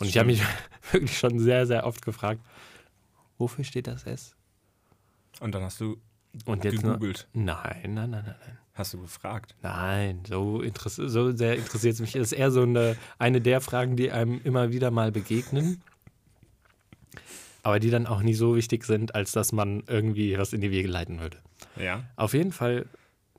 [0.00, 0.10] Und Stimmt.
[0.10, 0.42] ich habe mich
[0.90, 2.40] wirklich schon sehr, sehr oft gefragt,
[3.38, 4.34] wofür steht das S?
[5.38, 5.96] Und dann hast du
[6.44, 7.28] und jetzt gegoogelt.
[7.32, 8.58] Nein, nein, nein, nein, nein.
[8.74, 9.54] Hast du gefragt?
[9.62, 12.12] Nein, so, so sehr interessiert es mich.
[12.12, 15.80] Das ist eher so eine, eine der Fragen, die einem immer wieder mal begegnen.
[17.62, 20.72] Aber die dann auch nie so wichtig sind, als dass man irgendwie was in die
[20.72, 21.38] Wege leiten würde.
[21.76, 22.02] Ja.
[22.16, 22.86] Auf jeden Fall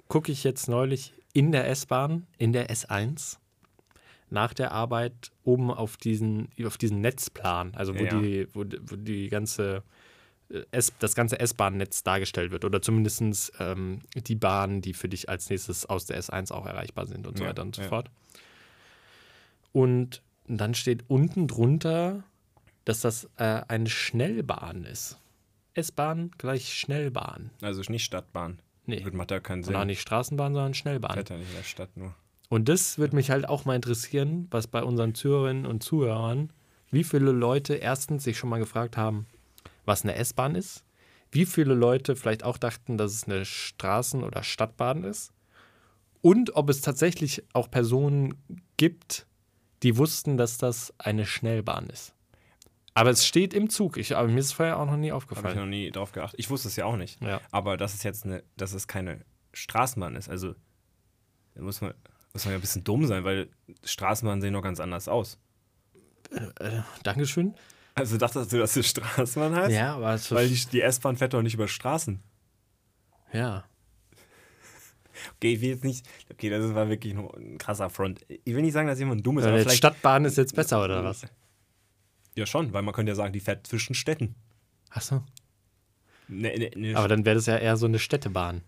[0.08, 3.38] gucke ich jetzt neulich in der S-Bahn, in der S1,
[4.30, 8.20] nach der Arbeit oben auf diesen, auf diesen Netzplan, also wo, ja.
[8.20, 9.84] die, wo, wo die ganze
[10.72, 15.50] S, das ganze S-Bahn-Netz dargestellt wird oder zumindest ähm, die Bahnen, die für dich als
[15.50, 17.88] nächstes aus der S1 auch erreichbar sind und so weiter und so ja.
[17.88, 18.10] fort.
[19.72, 22.24] Und dann steht unten drunter,
[22.86, 25.18] dass das äh, eine Schnellbahn ist.
[25.74, 27.50] S-Bahn gleich Schnellbahn.
[27.62, 28.60] Also nicht Stadtbahn.
[28.86, 29.02] Nee.
[29.02, 29.76] Das macht ja keinen Sinn.
[29.76, 31.16] Und auch nicht Straßenbahn, sondern Schnellbahn.
[31.16, 32.14] Fährt ja nicht in der Stadt nur.
[32.50, 36.54] Und das würde mich halt auch mal interessieren, was bei unseren Zuhörerinnen und Zuhörern,
[36.92, 39.26] wie viele Leute erstens sich schon mal gefragt haben,
[39.86, 40.84] was eine S-Bahn ist,
[41.32, 45.34] wie viele Leute vielleicht auch dachten, dass es eine Straßen- oder Stadtbahn ist
[46.21, 48.36] und ob es tatsächlich auch Personen
[48.78, 49.28] gibt,
[49.84, 52.15] die wussten, dass das eine Schnellbahn ist.
[52.95, 53.98] Aber es steht im Zug.
[53.98, 55.45] Ich, aber mir ist es vorher auch noch nie aufgefallen.
[55.45, 56.39] Habe ich noch nie drauf geachtet.
[56.39, 57.21] Ich wusste es ja auch nicht.
[57.21, 57.41] Ja.
[57.52, 60.56] Aber dass es jetzt eine, dass es keine Straßenbahn ist, also
[61.54, 61.93] da muss man,
[62.34, 63.50] muss man ja ein bisschen dumm sein, weil
[63.84, 65.38] Straßenbahnen sehen noch ganz anders aus.
[66.32, 67.54] Äh, äh, Dankeschön.
[67.96, 69.74] Also dachtest du, dass das Straßenbahn heißt?
[69.74, 72.22] Ja, aber es Weil die, die S-Bahn fährt doch nicht über Straßen.
[73.32, 73.64] Ja.
[75.38, 76.06] Okay, ich will jetzt nicht.
[76.32, 78.26] Okay, das war wirklich nur ein krasser Front.
[78.28, 79.46] Ich will nicht sagen, dass jemand dumm ist.
[79.46, 81.26] Aber vielleicht, Stadtbahn ist jetzt besser, oder was?
[82.36, 84.36] Ja, schon, weil man könnte ja sagen, die fährt zwischen Städten.
[84.90, 85.24] Ach so.
[86.28, 88.62] Ne, ne, ne aber dann wäre das ja eher so eine Städtebahn.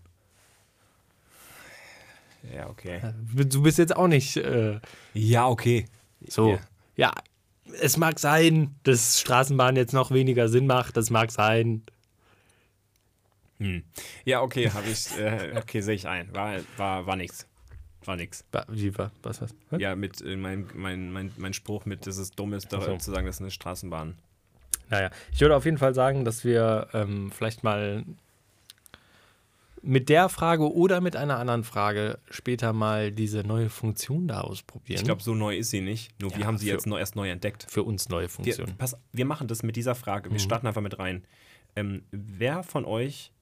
[2.54, 3.00] Ja, okay.
[3.34, 4.36] Du bist jetzt auch nicht.
[4.36, 4.80] Äh,
[5.12, 5.86] ja, okay.
[6.26, 6.52] So.
[6.52, 6.60] Ja.
[6.96, 7.12] ja,
[7.80, 10.96] es mag sein, dass Straßenbahn jetzt noch weniger Sinn macht.
[10.96, 11.82] Das mag sein.
[13.58, 13.82] Hm.
[14.24, 16.32] Ja, okay, habe ich, äh, okay, sehe ich ein.
[16.34, 17.46] War, war, war nix.
[18.04, 18.44] War nix.
[18.68, 19.10] Wie war?
[19.22, 19.54] Was, was?
[19.70, 19.80] was?
[19.80, 22.96] Ja, mit äh, mein, mein, mein, mein Spruch mit, dass es dumm ist, so.
[22.96, 24.16] zu sagen, das ist eine Straßenbahn.
[24.90, 28.04] Naja, ich würde auf jeden Fall sagen, dass wir ähm, vielleicht mal
[29.82, 34.98] mit der Frage oder mit einer anderen Frage später mal diese neue Funktion da ausprobieren.
[34.98, 36.20] Ich glaube, so neu ist sie nicht.
[36.20, 37.66] Nur ja, wir haben sie jetzt noch erst neu entdeckt.
[37.68, 38.68] Für uns neue Funktion.
[38.68, 40.30] Wir, pass, wir machen das mit dieser Frage.
[40.30, 40.38] Wir mhm.
[40.38, 41.24] starten einfach mit rein.
[41.76, 43.32] Ähm, wer von euch,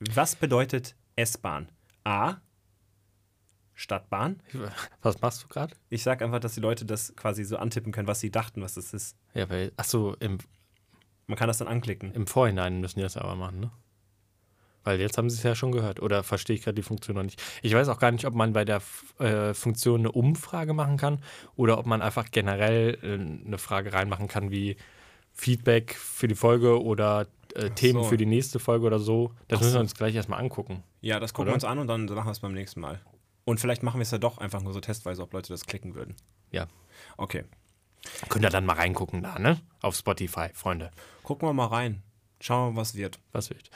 [0.00, 1.68] was bedeutet S-Bahn?
[2.04, 2.36] A.
[3.74, 4.42] Stadtbahn.
[5.02, 5.76] Was machst du gerade?
[5.88, 8.74] Ich sage einfach, dass die Leute das quasi so antippen können, was sie dachten, was
[8.74, 9.16] das ist.
[9.34, 10.38] Ja, weil, ach so, im.
[11.28, 12.12] Man kann das dann anklicken.
[12.12, 13.70] Im Vorhinein müssen die das aber machen, ne?
[14.88, 16.00] Weil jetzt haben sie es ja schon gehört.
[16.00, 17.42] Oder verstehe ich gerade die Funktion noch nicht.
[17.60, 18.80] Ich weiß auch gar nicht, ob man bei der
[19.18, 21.22] äh, Funktion eine Umfrage machen kann
[21.56, 24.78] oder ob man einfach generell äh, eine Frage reinmachen kann wie
[25.34, 28.08] Feedback für die Folge oder äh, Themen so.
[28.08, 29.34] für die nächste Folge oder so.
[29.46, 30.82] Das Ach müssen wir uns gleich erstmal angucken.
[31.02, 31.50] Ja, das gucken oder?
[31.50, 32.98] wir uns an und dann machen wir es beim nächsten Mal.
[33.44, 35.94] Und vielleicht machen wir es ja doch einfach nur so testweise, ob Leute das klicken
[35.94, 36.14] würden.
[36.50, 36.66] Ja.
[37.18, 37.44] Okay.
[38.30, 39.60] Könnt ihr dann mal reingucken da, ne?
[39.82, 40.90] Auf Spotify, Freunde.
[41.24, 42.02] Gucken wir mal rein.
[42.40, 43.18] Schauen wir mal, was wird.
[43.32, 43.70] Was wird.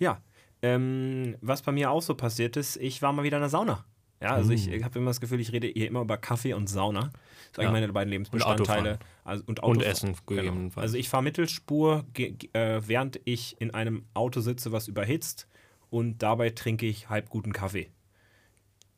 [0.00, 0.20] Ja,
[0.62, 3.84] ähm, was bei mir auch so passiert ist, ich war mal wieder in der Sauna.
[4.22, 4.52] Ja, also mm.
[4.52, 7.10] ich, habe immer das Gefühl, ich rede hier immer über Kaffee und Sauna.
[7.10, 7.70] Das sind ja.
[7.70, 8.92] meine beiden Lebensbestandteile.
[8.92, 10.68] Und, also, und, und Essen, genau.
[10.76, 15.46] Also ich fahre Mittelspur, äh, während ich in einem Auto sitze, was überhitzt
[15.88, 17.90] und dabei trinke ich halb guten Kaffee.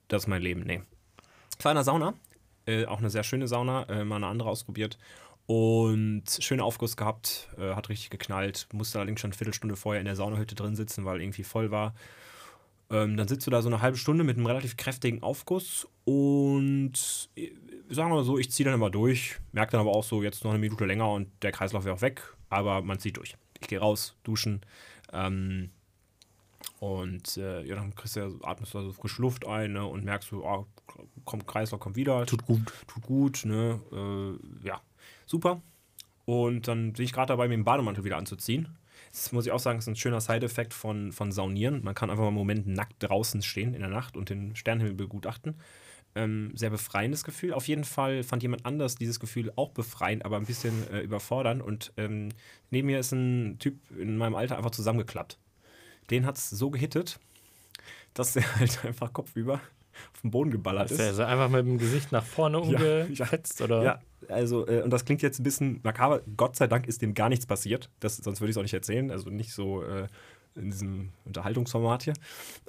[0.09, 0.83] Das ist mein Leben, nee.
[1.57, 2.15] Ich war in der Sauna,
[2.67, 4.99] äh, auch eine sehr schöne Sauna, äh, mal eine andere ausprobiert
[5.47, 8.69] und schönen Aufguss gehabt, äh, hat richtig geknallt.
[8.73, 11.95] Musste allerdings schon eine Viertelstunde vorher in der Saunahütte drin sitzen, weil irgendwie voll war.
[12.91, 16.93] Ähm, dann sitzt du da so eine halbe Stunde mit einem relativ kräftigen Aufguss und
[17.37, 17.51] äh,
[17.89, 20.45] sagen wir mal so, ich ziehe dann immer durch, merke dann aber auch so, jetzt
[20.45, 23.37] noch eine Minute länger und der Kreislauf wäre auch weg, aber man zieht durch.
[23.61, 24.61] Ich gehe raus, duschen
[25.13, 25.71] ähm,
[26.81, 30.05] und äh, ja, dann kriegst du ja, atmest du also frische Luft ein ne, und
[30.05, 30.67] merkst du, oh,
[31.25, 32.27] kommt, Kreislauf kommt wieder.
[32.27, 32.73] Tut gut.
[32.87, 33.81] Tut gut, ne?
[33.93, 34.81] Äh, ja,
[35.33, 35.63] super.
[36.27, 38.69] Und dann bin ich gerade dabei, mir den Bademantel wieder anzuziehen.
[39.11, 41.83] Das muss ich auch sagen, ist ein schöner Side-Effekt von, von Saunieren.
[41.83, 44.95] Man kann einfach mal einen Moment nackt draußen stehen in der Nacht und den Sternenhimmel
[44.95, 45.57] begutachten.
[46.15, 47.55] Ähm, sehr befreiendes Gefühl.
[47.55, 51.63] Auf jeden Fall fand jemand anders dieses Gefühl auch befreiend, aber ein bisschen äh, überfordernd.
[51.63, 52.29] Und ähm,
[52.71, 55.39] neben mir ist ein Typ in meinem Alter einfach zusammengeklappt.
[56.11, 57.19] Den hat es so gehittet,
[58.13, 59.61] dass der halt einfach kopfüber
[60.13, 61.01] auf den Boden geballert ist.
[61.01, 63.61] Also einfach mit dem Gesicht nach vorne umgefetzt?
[63.61, 63.83] ja, oder?
[63.83, 66.23] Ja, also, äh, und das klingt jetzt ein bisschen makaber.
[66.37, 67.91] Gott sei Dank ist dem gar nichts passiert.
[68.01, 69.11] Das, sonst würde ich es auch nicht erzählen.
[69.11, 70.07] Also nicht so äh,
[70.57, 72.15] in diesem Unterhaltungsformat hier.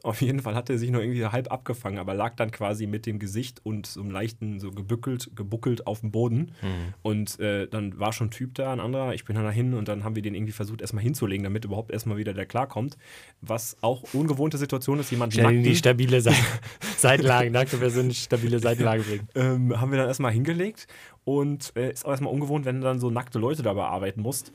[0.03, 3.05] Auf jeden Fall hat er sich nur irgendwie halb abgefangen, aber lag dann quasi mit
[3.05, 6.51] dem Gesicht und so einem leichten, so gebückelt, gebuckelt auf dem Boden.
[6.61, 6.93] Mhm.
[7.01, 9.13] Und äh, dann war schon ein Typ da, ein anderer.
[9.13, 11.91] Ich bin dann dahin und dann haben wir den irgendwie versucht, erstmal hinzulegen, damit überhaupt
[11.91, 12.97] erstmal wieder der klarkommt.
[13.41, 16.31] Was auch ungewohnte Situation ist, jemand Schnell in die nackten- stabile Se
[16.97, 17.51] Seitenlage.
[17.51, 19.27] Danke, wir sind stabile Seitenlage bringen.
[19.35, 20.87] ähm, haben wir dann erstmal hingelegt
[21.25, 24.51] und äh, ist auch erstmal ungewohnt, wenn du dann so nackte Leute da bearbeiten musst.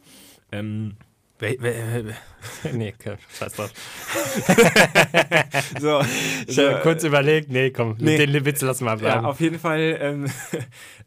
[0.50, 0.96] Ähm,
[2.72, 3.70] nee, okay, scheiß drauf.
[5.80, 6.00] so,
[6.46, 8.18] Ich habe kurz überlegt, nee, komm, Nee.
[8.18, 9.26] den Witz lassen wir Ja, bleiben.
[9.26, 10.30] auf jeden Fall, ähm,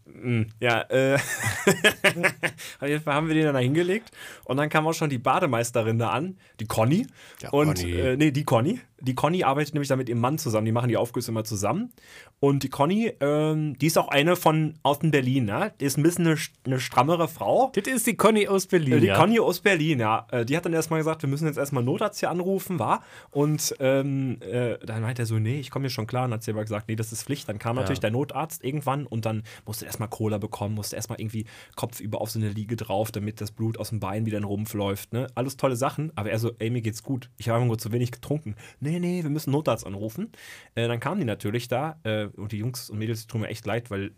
[0.06, 1.16] mm, ja, äh,
[2.80, 4.12] auf jeden Fall haben wir den dann da hingelegt
[4.52, 7.08] und dann kam auch schon die Bademeisterin da an, die Conny.
[7.42, 7.92] Ja, und, Conny.
[7.94, 8.82] Äh, nee, die Conny.
[9.00, 11.92] Die Conny arbeitet nämlich da mit ihrem Mann zusammen, die machen die Aufgüsse immer zusammen.
[12.40, 15.74] Und die Conny, ähm, die ist auch eine von aus dem Berlin, ne?
[15.80, 17.72] Die ist ein bisschen eine, eine strammere Frau.
[17.74, 18.94] Das ist die Conny aus Berlin.
[18.94, 19.18] Äh, Die ja.
[19.18, 20.28] Conny aus Berlin, ja.
[20.32, 23.04] Äh, Die hat dann erstmal gesagt, wir müssen jetzt erstmal Notarzt hier anrufen, war.
[23.32, 26.26] Und ähm, äh, dann meinte er so, nee, ich komme hier schon klar.
[26.26, 27.48] Und hat sie aber gesagt, nee, das ist Pflicht.
[27.50, 31.46] Dann kam natürlich der Notarzt irgendwann und dann musste erstmal Cola bekommen, musste erstmal irgendwie
[31.76, 34.50] kopfüber auf so eine Liege drauf, damit das Blut aus dem Bein wieder in den
[34.50, 35.14] Rumpf läuft.
[35.14, 35.28] Ne?
[35.36, 36.12] Alles tolle Sachen.
[36.16, 37.30] Aber er so, ey, mir geht's gut.
[37.38, 38.56] Ich habe einfach nur zu wenig getrunken.
[38.80, 40.32] Nee, nee, wir müssen Notarzt anrufen.
[40.76, 43.48] Äh, dann kamen die natürlich da äh, und die Jungs und Mädels die tun mir
[43.48, 44.12] echt leid, weil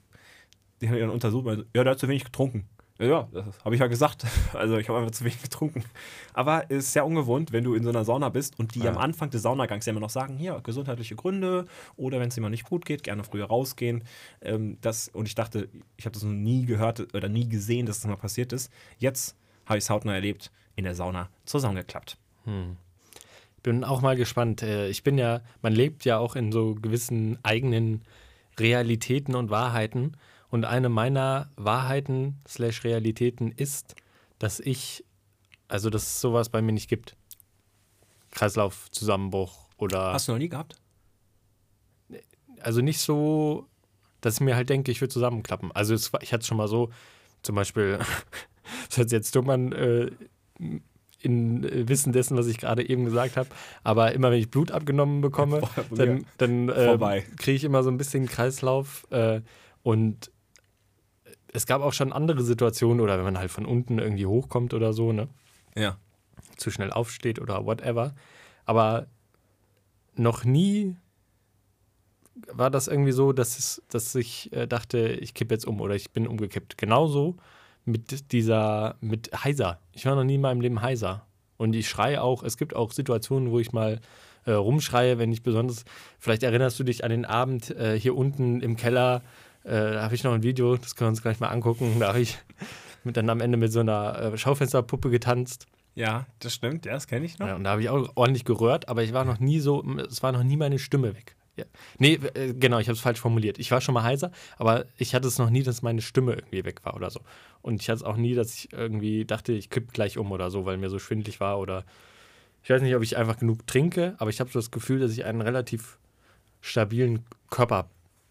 [0.82, 2.68] die haben ihn dann untersucht, weil, ja, der hat zu wenig getrunken.
[3.00, 4.26] Ja, Ja, das habe ich ja gesagt.
[4.54, 5.84] Also ich habe einfach zu wenig getrunken.
[6.34, 8.92] Aber es ist sehr ungewohnt, wenn du in so einer Sauna bist und die Ja.
[8.92, 12.52] am Anfang des Saunagangs ja immer noch sagen, hier, gesundheitliche Gründe oder wenn es jemand
[12.52, 14.04] nicht gut geht, gerne früher rausgehen.
[14.42, 18.00] Ähm, das, und ich dachte, ich habe das noch nie gehört oder nie gesehen, dass
[18.02, 18.72] das mal passiert ist.
[19.00, 22.18] Jetzt habe ich es hautnah erlebt, in der Sauna zusammengeklappt.
[23.64, 24.62] bin auch mal gespannt.
[24.64, 28.04] Äh, Ich bin ja, man lebt ja auch in so gewissen eigenen
[28.60, 30.18] Realitäten und Wahrheiten.
[30.50, 33.96] Und eine meiner Wahrheiten slash Realitäten ist,
[34.38, 35.04] dass ich,
[35.68, 37.16] also dass es sowas bei mir nicht gibt.
[38.32, 40.76] Kreislaufzusammenbruch oder Hast du noch nie gehabt?
[42.60, 43.68] also nicht so,
[44.22, 45.72] dass ich mir halt denke, ich würde zusammenklappen.
[45.74, 46.92] Also es, ich hatte es schon mal so,
[47.42, 48.00] zum Beispiel,
[48.88, 50.12] das hört sich jetzt dumm an, äh,
[51.24, 53.50] in äh, Wissen dessen, was ich gerade eben gesagt habe,
[53.84, 57.98] aber immer wenn ich Blut abgenommen bekomme, dann, dann äh, kriege ich immer so ein
[57.98, 59.42] bisschen Kreislauf äh,
[59.82, 60.32] und
[61.54, 64.92] es gab auch schon andere Situationen oder wenn man halt von unten irgendwie hochkommt oder
[64.92, 65.30] so, ne?
[65.76, 65.98] Ja.
[66.58, 68.16] zu schnell aufsteht oder whatever.
[68.66, 69.08] Aber
[70.16, 70.96] noch nie
[72.52, 75.96] war das irgendwie so, dass, es, dass ich äh, dachte, ich kippe jetzt um oder
[75.96, 76.78] ich bin umgekippt.
[76.78, 77.38] Genauso
[77.86, 79.80] mit dieser, mit heiser.
[79.92, 81.26] Ich war noch nie in meinem Leben heiser.
[81.58, 84.00] Und ich schreie auch, es gibt auch Situationen, wo ich mal
[84.46, 85.86] äh, rumschreie, wenn ich besonders,
[86.20, 89.22] vielleicht erinnerst du dich an den Abend äh, hier unten im Keller,
[89.64, 92.10] äh, da habe ich noch ein Video, das können wir uns gleich mal angucken, da
[92.10, 92.38] habe ich
[93.04, 95.68] mit, dann am Ende mit so einer äh, Schaufensterpuppe getanzt.
[95.96, 96.86] Ja, das stimmt.
[96.86, 97.48] Ja, das kenne ich noch.
[97.48, 100.24] Ja, und da habe ich auch ordentlich gerührt, aber ich war noch nie so, es
[100.24, 101.36] war noch nie meine Stimme weg.
[101.56, 101.66] Ja.
[102.00, 103.60] Nee, äh, genau, ich habe es falsch formuliert.
[103.60, 106.66] Ich war schon mal heiser, aber ich hatte es noch nie, dass meine Stimme irgendwie
[106.66, 107.22] weg war oder so.
[107.62, 110.50] Und ich hatte es auch nie, dass ich irgendwie dachte, ich kipp gleich um oder
[110.50, 111.86] so, weil mir so schwindlig war oder
[112.64, 115.12] ich weiß nicht, ob ich einfach genug trinke, aber ich habe so das Gefühl, dass
[115.12, 115.98] ich einen relativ
[116.62, 117.90] stabilen Körper habe,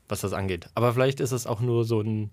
[0.08, 0.68] was das angeht.
[0.74, 2.30] Aber vielleicht ist es auch nur so ein,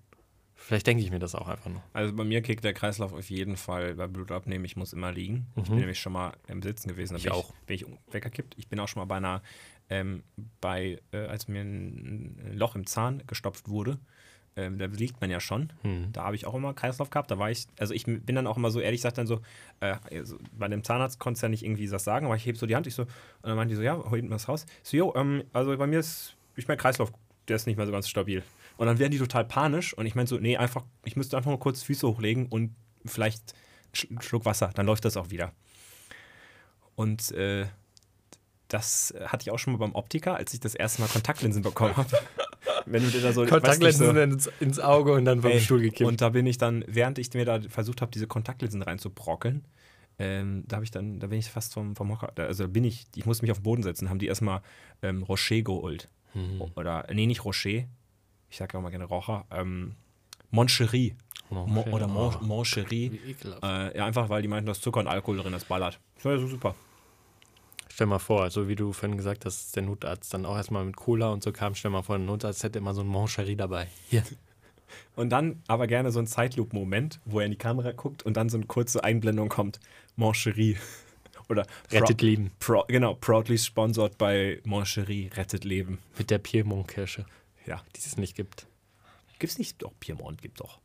[0.55, 1.83] vielleicht denke ich mir das auch einfach nur.
[1.91, 4.63] Also bei mir kickt der Kreislauf auf jeden Fall bei Blut abnehmen.
[4.63, 5.47] Ich muss immer liegen.
[5.57, 7.13] Ich bin nämlich schon mal im Sitzen gewesen.
[7.13, 7.53] Da Ich bin auch.
[7.67, 8.55] Ich, bin ich weggekippt.
[8.57, 9.41] Ich bin auch schon mal bei einer,
[9.89, 10.23] ähm,
[10.61, 13.99] bei, äh, als mir ein Loch im Zahn gestopft wurde.
[14.55, 15.71] Ähm, da liegt man ja schon.
[15.83, 16.11] Hm.
[16.11, 17.31] Da habe ich auch immer Kreislauf gehabt.
[17.31, 19.41] Da war ich, also ich bin dann auch immer so ehrlich, sagt dann so,
[19.79, 22.57] äh, also bei dem Zahnarzt konntest du ja nicht irgendwie was sagen, aber ich heb
[22.57, 23.09] so die Hand, ich so, und
[23.43, 24.65] dann meinte die so, ja, hol hinten was raus.
[24.83, 27.11] Ich so, jo, ähm, also bei mir ist, ich mein Kreislauf,
[27.47, 28.43] der ist nicht mehr so ganz stabil.
[28.77, 31.51] Und dann werden die total panisch und ich meinte so, nee, einfach, ich müsste einfach
[31.51, 32.75] nur kurz Füße hochlegen und
[33.05, 33.53] vielleicht
[34.09, 35.53] einen Schluck Wasser, dann läuft das auch wieder.
[36.95, 37.65] Und äh,
[38.69, 41.95] das hatte ich auch schon mal beim Optiker, als ich das erste Mal Kontaktlinsen bekommen
[41.97, 42.09] habe.
[42.85, 45.59] Wenn du dir da so weißt Kontaktlinsen so- ins, ins Auge und dann vom Ey,
[45.59, 46.07] Stuhl gekippt.
[46.07, 49.65] Und da bin ich dann, während ich mir da versucht habe, diese Kontaktlinsen reinzubrockeln,
[50.19, 52.67] ähm, da habe ich dann, da bin ich fast vom, vom Hocker, da- also da
[52.69, 54.61] bin ich, ich musste mich auf den Boden setzen, haben die erstmal
[55.01, 56.09] ähm, Rocher geholt.
[56.33, 56.61] Mhm.
[56.75, 57.85] Oder, nee, nicht Rocher,
[58.49, 59.95] ich sage auch mal gerne Rocher, ähm,
[60.51, 61.15] Moncherie.
[61.49, 63.19] Mo oder Mon Oh, Moncherie.
[63.63, 65.99] Äh, ja, einfach weil die meinten, da ist Zucker und Alkohol drin, das ballert.
[66.15, 66.75] Das war ja so super.
[67.91, 70.85] Stell mal vor, so wie du vorhin gesagt hast, dass der Notarzt dann auch erstmal
[70.85, 71.75] mit Cola und so kam.
[71.75, 73.87] Stell mal vor, der Notarzt hätte immer so ein Moncherie dabei.
[74.09, 74.23] Hier.
[75.15, 78.49] Und dann aber gerne so ein Zeitloop-Moment, wo er in die Kamera guckt und dann
[78.49, 79.79] so eine kurze Einblendung kommt.
[80.15, 80.77] Moncherie.
[81.49, 82.51] Oder Rettet Leben.
[82.57, 85.99] Pro, genau, proudly sponsored bei Moncherie, rettet Leben.
[86.17, 87.25] Mit der Piemont-Kirsche,
[87.67, 87.83] Ja.
[87.95, 88.65] die es nicht gibt.
[89.37, 89.81] Gibt's nicht?
[89.83, 90.79] Doch, Piemont gibt doch.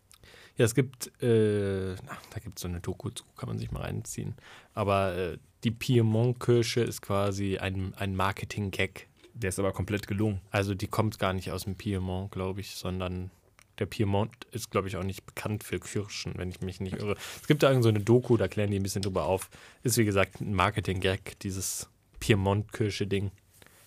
[0.56, 3.72] Ja, es gibt, äh, na, da gibt es so eine Doku zu, kann man sich
[3.72, 4.34] mal reinziehen.
[4.72, 9.08] Aber äh, die Piemont-Kirsche ist quasi ein, ein Marketing-Gag.
[9.32, 10.40] Der ist aber komplett gelungen.
[10.50, 13.30] Also die kommt gar nicht aus dem Piemont, glaube ich, sondern
[13.80, 17.16] der Piemont ist, glaube ich, auch nicht bekannt für Kirschen, wenn ich mich nicht irre.
[17.40, 19.50] Es gibt da irgend so eine Doku, da klären die ein bisschen drüber auf.
[19.82, 21.88] Ist wie gesagt ein Marketing-Gag, dieses
[22.20, 23.32] Piemont-Kirsche-Ding.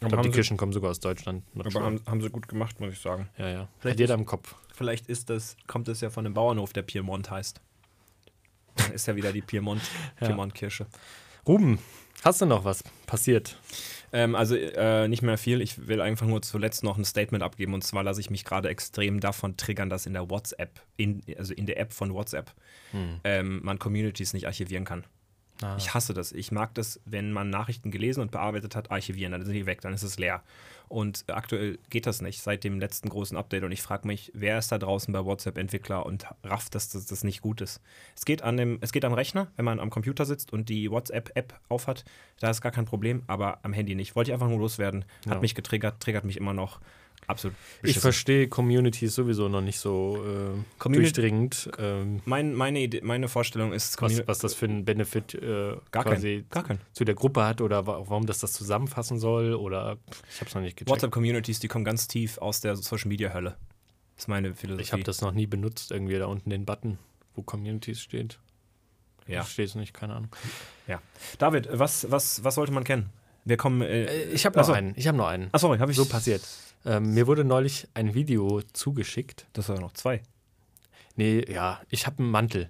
[0.02, 1.44] Ich glaube, die Kirschen kommen sogar aus Deutschland.
[1.58, 3.30] Aber haben, haben sie gut gemacht, muss ich sagen.
[3.38, 3.68] ja, ja.
[3.80, 4.56] Vielleicht jeder im Kopf.
[4.78, 7.60] Vielleicht ist das, kommt es ja von einem Bauernhof, der Piemont heißt.
[8.94, 9.82] Ist ja wieder die Piemont,
[10.22, 10.28] Ja.
[10.28, 10.86] Piemont-Kirsche.
[11.48, 11.80] Ruben,
[12.24, 13.58] hast du noch was passiert?
[14.14, 15.62] Ähm, also äh, nicht mehr viel.
[15.62, 17.74] Ich will einfach nur zuletzt noch ein Statement abgeben.
[17.74, 21.56] Und zwar lasse ich mich gerade extrem davon triggern, dass in der WhatsApp, in, also
[21.56, 22.54] in der App von WhatsApp,
[23.24, 25.06] ähm, man Communities nicht archivieren kann.
[25.62, 25.76] Ah.
[25.78, 26.32] Ich hasse das.
[26.32, 29.32] Ich mag das, wenn man Nachrichten gelesen und bearbeitet hat, archivieren.
[29.32, 30.44] Dann sind die weg, dann ist es leer.
[30.90, 33.64] Und aktuell geht das nicht seit dem letzten großen Update.
[33.64, 37.06] Und ich frage mich, wer ist da draußen bei WhatsApp Entwickler und rafft, dass das,
[37.08, 37.82] das nicht gut ist.
[38.16, 40.90] Es geht, an dem, es geht am Rechner, wenn man am Computer sitzt und die
[40.90, 42.06] WhatsApp-App aufhat.
[42.40, 44.16] Da ist gar kein Problem, aber am Handy nicht.
[44.16, 45.04] Wollte ich einfach nur loswerden.
[45.26, 45.40] Hat Ja.
[45.42, 46.80] mich getriggert, triggert mich immer noch.
[47.26, 47.56] Absolut.
[47.78, 48.02] Ich beschissen.
[48.02, 53.74] verstehe Communities sowieso noch nicht so äh, Community- durchdringend, ähm, mein, meine, Idee, meine Vorstellung
[53.74, 56.80] ist, was, was das für einen Benefit äh, gar quasi kein, gar kein.
[56.94, 59.98] zu der Gruppe hat oder wa warum das das zusammenfassen soll oder
[60.32, 60.90] ich habe es noch nicht gecheckt.
[60.90, 63.58] WhatsApp-Communities, die kommen ganz tief aus der Social-Media-Hölle.
[64.16, 64.84] Das ist meine Philosophie.
[64.84, 66.98] Ich habe das noch nie benutzt, irgendwie da unten den Button,
[67.36, 68.40] wo Communities steht.
[69.28, 69.44] Ja.
[69.44, 70.30] Steht es nicht, keine Ahnung.
[71.40, 73.10] David, was, was, was sollte man kennen?
[73.44, 73.82] Wir kommen.
[73.82, 74.72] Äh, Äh, ich habe noch Achso.
[74.74, 74.94] einen.
[74.96, 75.50] Ich habe noch einen.
[75.52, 76.42] Ach, sorry, habe ich So passiert.
[76.86, 79.46] Ähm, mir wurde neulich ein Video zugeschickt.
[79.54, 80.22] Das war noch zwei.
[81.16, 82.70] Nee, ja, ich habe einen Mantel.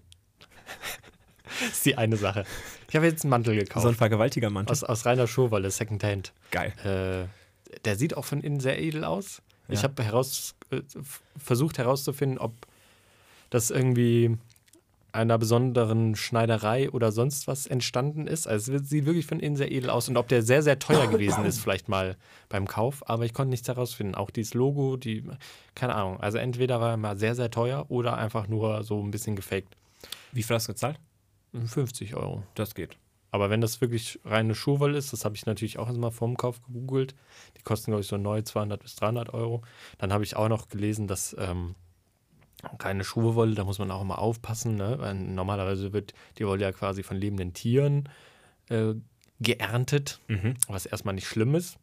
[1.61, 2.45] das ist die eine Sache.
[2.89, 3.83] Ich habe jetzt einen Mantel gekauft.
[3.83, 4.71] So ein Vergewaltigermantel.
[4.71, 6.33] aus, aus reiner Schurwolle, Secondhand.
[6.51, 6.73] Geil.
[6.83, 9.41] Äh, der sieht auch von innen sehr edel aus.
[9.67, 9.83] Ich Ja.
[9.89, 10.81] habe heraus, äh,
[11.37, 12.53] versucht herauszufinden, ob
[13.49, 14.37] das irgendwie
[15.17, 18.47] einer besonderen Schneiderei oder sonst was entstanden ist.
[18.47, 21.07] Also es sieht wirklich von innen sehr edel aus und ob der sehr, sehr teuer
[21.07, 22.15] gewesen ist, vielleicht mal
[22.49, 23.09] beim Kauf.
[23.09, 24.15] Aber ich konnte nichts herausfinden.
[24.15, 25.23] Auch dieses Logo, die,
[25.75, 26.19] keine Ahnung.
[26.19, 29.75] Also entweder war er mal sehr, sehr teuer oder einfach nur so ein bisschen gefaked.
[30.31, 30.99] Wie viel hast du gezahlt?
[31.65, 32.43] 50 Euro.
[32.53, 32.97] Das geht.
[33.31, 36.61] Aber wenn das wirklich reine Schuhwolle ist, das habe ich natürlich auch erstmal vorm Kauf
[36.63, 37.15] gegoogelt.
[37.57, 39.63] Die kosten, glaube ich, so neu 200 bis 300 Euro.
[39.97, 41.75] Dann habe ich auch noch gelesen, dass ähm,
[42.79, 44.75] reine Schuhwolle, da muss man auch immer aufpassen.
[44.75, 44.95] Ne?
[44.99, 48.09] Weil normalerweise wird die Wolle ja quasi von lebenden Tieren
[48.69, 48.93] äh,
[49.39, 50.55] geerntet, Mhm.
[50.67, 51.77] was erstmal nicht schlimm ist.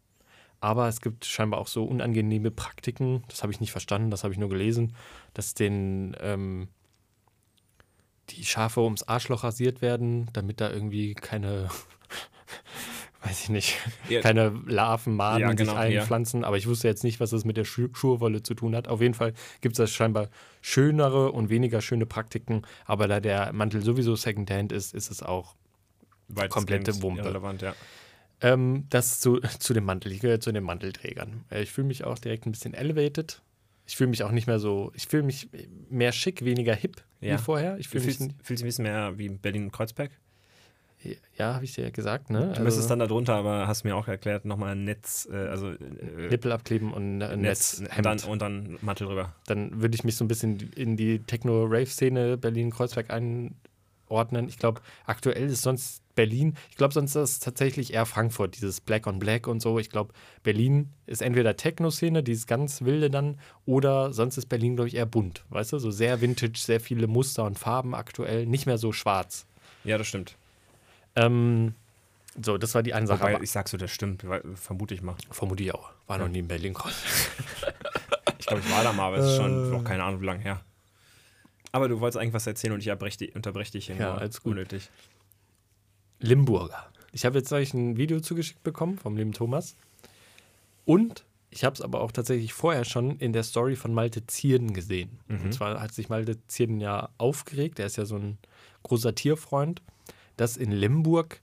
[0.60, 4.32] Aber es gibt scheinbar auch so unangenehme Praktiken, das habe ich nicht verstanden, das habe
[4.32, 4.94] ich nur gelesen,
[5.34, 6.68] dass den ähm,
[8.30, 11.68] die Schafe ums Arschloch rasiert werden, damit da irgendwie keine,
[13.24, 14.20] weiß ich nicht, Ja.
[14.20, 15.78] keine Larven, Maden Ja, sich genau, ja.
[15.80, 16.44] einpflanzen.
[16.44, 18.86] Aber ich wusste jetzt nicht, was das mit der Schu Schurwolle zu tun hat.
[18.88, 20.28] Auf jeden Fall gibt es da scheinbar
[20.60, 22.62] schönere und weniger schöne Praktiken.
[22.84, 25.56] Aber da der Mantel sowieso Secondhand ist, ist es auch
[26.28, 27.64] Weitestgehend Komplette Wumpe.
[27.64, 27.74] Ja.
[28.40, 30.12] ähm, das zu, zu dem Mantel.
[30.12, 31.44] Ich gehöre zu den Mantelträgern.
[31.50, 33.40] Äh, Ich fühle mich auch direkt ein bisschen elevated.
[33.86, 35.48] Ich fühle mich auch nicht mehr so, ich fühle mich
[35.90, 37.34] mehr schick, weniger hip Ja.
[37.34, 37.76] wie vorher.
[37.78, 40.10] Ich Du fühle mich, fühlst, fühlst dich ein bisschen mehr wie Berlin-Kreuzberg.
[41.36, 42.52] Ja, habe ich dir ja gesagt, ne?
[42.54, 45.70] Du müsstest dann da drunter, aber hast mir auch erklärt, nochmal ein Netz, äh, also
[45.70, 49.34] äh, Nippel abkleben und ein Netz, Netz, und, dann, und dann Mantel drüber.
[49.46, 54.48] dann würde ich mich so ein bisschen in die Techno-Rave-Szene Berlin-Kreuzberg einordnen.
[54.48, 58.80] Ich glaube, aktuell ist sonst Berlin, ich glaube, sonst ist es tatsächlich eher Frankfurt, dieses
[58.80, 59.78] Black on Black und so.
[59.78, 60.12] Ich glaube,
[60.42, 65.06] Berlin ist entweder Techno-Szene, dieses ganz wilde dann, oder sonst ist Berlin, glaube ich, eher
[65.06, 65.44] bunt.
[65.50, 69.46] Weißt du, so sehr vintage, sehr viele Muster und Farben aktuell, nicht mehr so schwarz.
[69.84, 70.36] Ja, das stimmt.
[71.16, 71.74] Ähm,
[72.42, 73.20] so, das war die eine Sache.
[73.20, 75.14] Wobei, ich sag so, das stimmt, vermute ich mal.
[75.30, 75.90] vermute ich auch.
[76.06, 77.74] War noch nie in Berlin-Kreuzberg.
[78.38, 80.42] Ich glaube, ich war da mal, aber es ist schon noch keine Ahnung, wie lange
[80.42, 80.60] her.
[81.72, 84.44] Aber du wolltest eigentlich was erzählen und ich unterbreche dich, hier Ja, gut.
[84.44, 84.90] unnötig.
[86.20, 86.86] Limburger.
[87.12, 89.76] Ich habe jetzt euch ein Video zugeschickt bekommen vom lieben Thomas.
[90.84, 94.74] Und ich habe es aber auch tatsächlich vorher schon in der Story von Malte Zierden
[94.74, 95.18] gesehen.
[95.28, 95.40] Mhm.
[95.44, 98.36] Und zwar hat sich Malte Zierden ja aufgeregt, er ist ja so ein
[98.82, 99.80] großer Tierfreund,
[100.36, 101.40] dass in Limburg,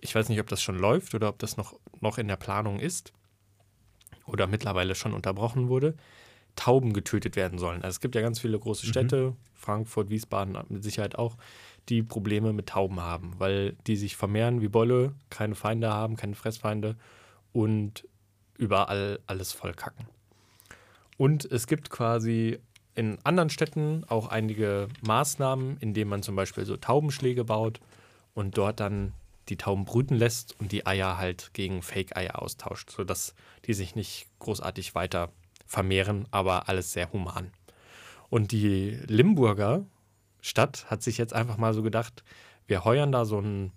[0.00, 2.78] ich weiß nicht, ob das schon läuft oder ob das noch, noch in der Planung
[2.80, 3.12] ist
[4.26, 5.94] oder mittlerweile schon unterbrochen wurde,
[6.54, 7.82] Tauben getötet werden sollen.
[7.82, 8.90] Also es gibt ja ganz viele große Mhm.
[8.90, 11.36] Städte, Frankfurt, Wiesbaden mit Sicherheit auch,
[11.88, 16.34] die Probleme mit Tauben haben, weil die sich vermehren wie Bolle, keine Feinde haben, keine
[16.34, 16.96] Fressfeinde
[17.52, 18.06] und
[18.58, 20.06] überall alles voll kacken.
[21.16, 22.58] Und es gibt quasi
[22.94, 27.80] in anderen Städten auch einige Maßnahmen, indem man zum Beispiel so Taubenschläge baut
[28.34, 29.12] und dort dann
[29.48, 33.34] die Tauben brüten lässt und die Eier halt gegen Fake-Eier austauscht, sodass
[33.66, 35.30] die sich nicht großartig weiter
[35.66, 37.50] vermehren, aber alles sehr human.
[38.30, 39.84] Und die Limburger
[40.40, 42.24] Stadt hat sich jetzt einfach mal so gedacht,
[42.66, 43.72] wir heuern da so einen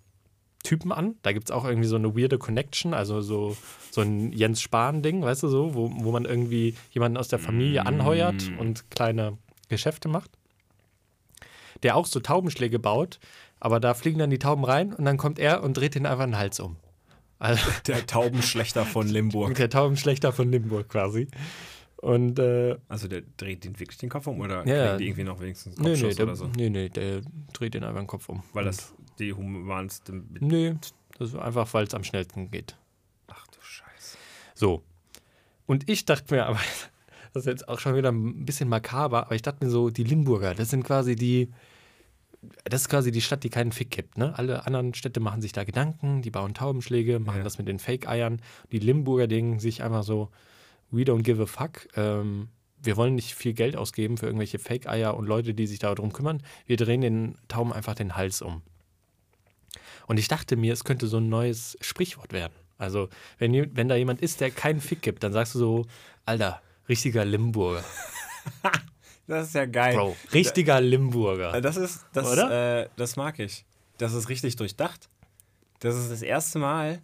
[0.66, 1.16] Typen an.
[1.22, 3.56] Da gibt es auch irgendwie so eine weirde Connection, also so,
[3.92, 7.86] so ein Jens Spahn-Ding, weißt du so, wo, wo man irgendwie jemanden aus der Familie
[7.86, 9.38] anheuert und kleine
[9.70, 10.32] Geschäfte macht.
[11.84, 13.20] Der auch so Taubenschläge baut,
[13.60, 16.26] aber da fliegen dann die Tauben rein und dann kommt er und dreht den einfach
[16.26, 16.76] den Hals um.
[17.40, 19.56] Also Der Taubenschlechter von Limburg.
[19.56, 21.28] der Taubenschlechter von Limburg quasi.
[21.98, 25.40] Und äh, Also der dreht den wirklich den Kopf um oder Ja, die irgendwie noch
[25.42, 26.48] wenigstens einen nee, nee, Kopfschuss der, oder so?
[26.56, 27.22] nee, nee, der
[27.54, 28.44] dreht den einfach den Kopf um.
[28.54, 30.12] Weil das die humanste.
[30.12, 30.76] Mit Nee,
[31.18, 32.76] das ist einfach, weil es am schnellsten geht.
[33.28, 34.18] Ach du Scheiße.
[34.54, 34.84] So.
[35.66, 36.60] Und ich dachte mir, aber
[37.34, 40.04] das ist jetzt auch schon wieder ein bisschen makaber, aber ich dachte mir so, die
[40.04, 41.52] Limburger, das sind quasi die,
[42.66, 44.18] das ist quasi die Stadt, die keinen Fick gibt.
[44.18, 44.38] Ne?
[44.38, 47.44] Alle anderen Städte machen sich da Gedanken, die bauen Taubenschläge, machen Ja.
[47.44, 48.42] das mit den Fake-Eiern.
[48.72, 50.30] Die Limburger denken sich einfach so,
[50.92, 51.88] we don't give a fuck.
[51.98, 52.50] Ähm,
[52.82, 56.44] wir wollen nicht viel Geld ausgeben für irgendwelche Fake-Eier und Leute, die sich darum kümmern.
[56.68, 58.62] Wir drehen den Tauben einfach den Hals um.
[60.08, 62.54] Und ich dachte mir, es könnte so ein neues Sprichwort werden.
[62.78, 65.86] Also, wenn, wenn da jemand ist, der keinen Fick gibt, dann sagst du so,
[66.26, 67.84] Alter, richtiger Limburger.
[69.28, 69.96] Das ist ja geil.
[69.96, 71.60] Bro, richtiger Limburger.
[71.60, 72.84] Das ist, das, Oder?
[72.84, 73.66] Äh, das mag ich.
[73.98, 75.10] Das ist richtig durchdacht.
[75.80, 77.02] Das ist das erste Mal,